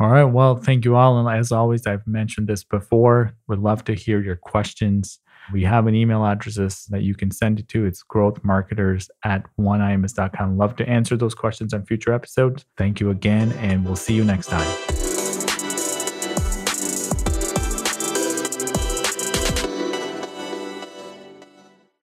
all 0.00 0.08
right 0.08 0.24
well 0.24 0.56
thank 0.56 0.84
you 0.84 0.96
all 0.96 1.18
and 1.18 1.38
as 1.38 1.52
always 1.52 1.86
i've 1.86 2.06
mentioned 2.06 2.46
this 2.46 2.64
before 2.64 3.34
would 3.48 3.58
love 3.58 3.84
to 3.84 3.94
hear 3.94 4.20
your 4.20 4.36
questions 4.36 5.20
we 5.52 5.64
have 5.64 5.86
an 5.86 5.94
email 5.94 6.24
address 6.24 6.84
that 6.86 7.02
you 7.02 7.14
can 7.14 7.30
send 7.30 7.60
it 7.60 7.68
to. 7.68 7.84
It's 7.84 8.02
growthmarketers 8.04 9.08
at 9.24 9.44
oneims.com. 9.58 10.58
Love 10.58 10.76
to 10.76 10.88
answer 10.88 11.16
those 11.16 11.34
questions 11.34 11.72
on 11.72 11.84
future 11.86 12.12
episodes. 12.12 12.64
Thank 12.76 13.00
you 13.00 13.10
again, 13.10 13.52
and 13.52 13.84
we'll 13.84 13.96
see 13.96 14.14
you 14.14 14.24
next 14.24 14.48
time. 14.48 14.97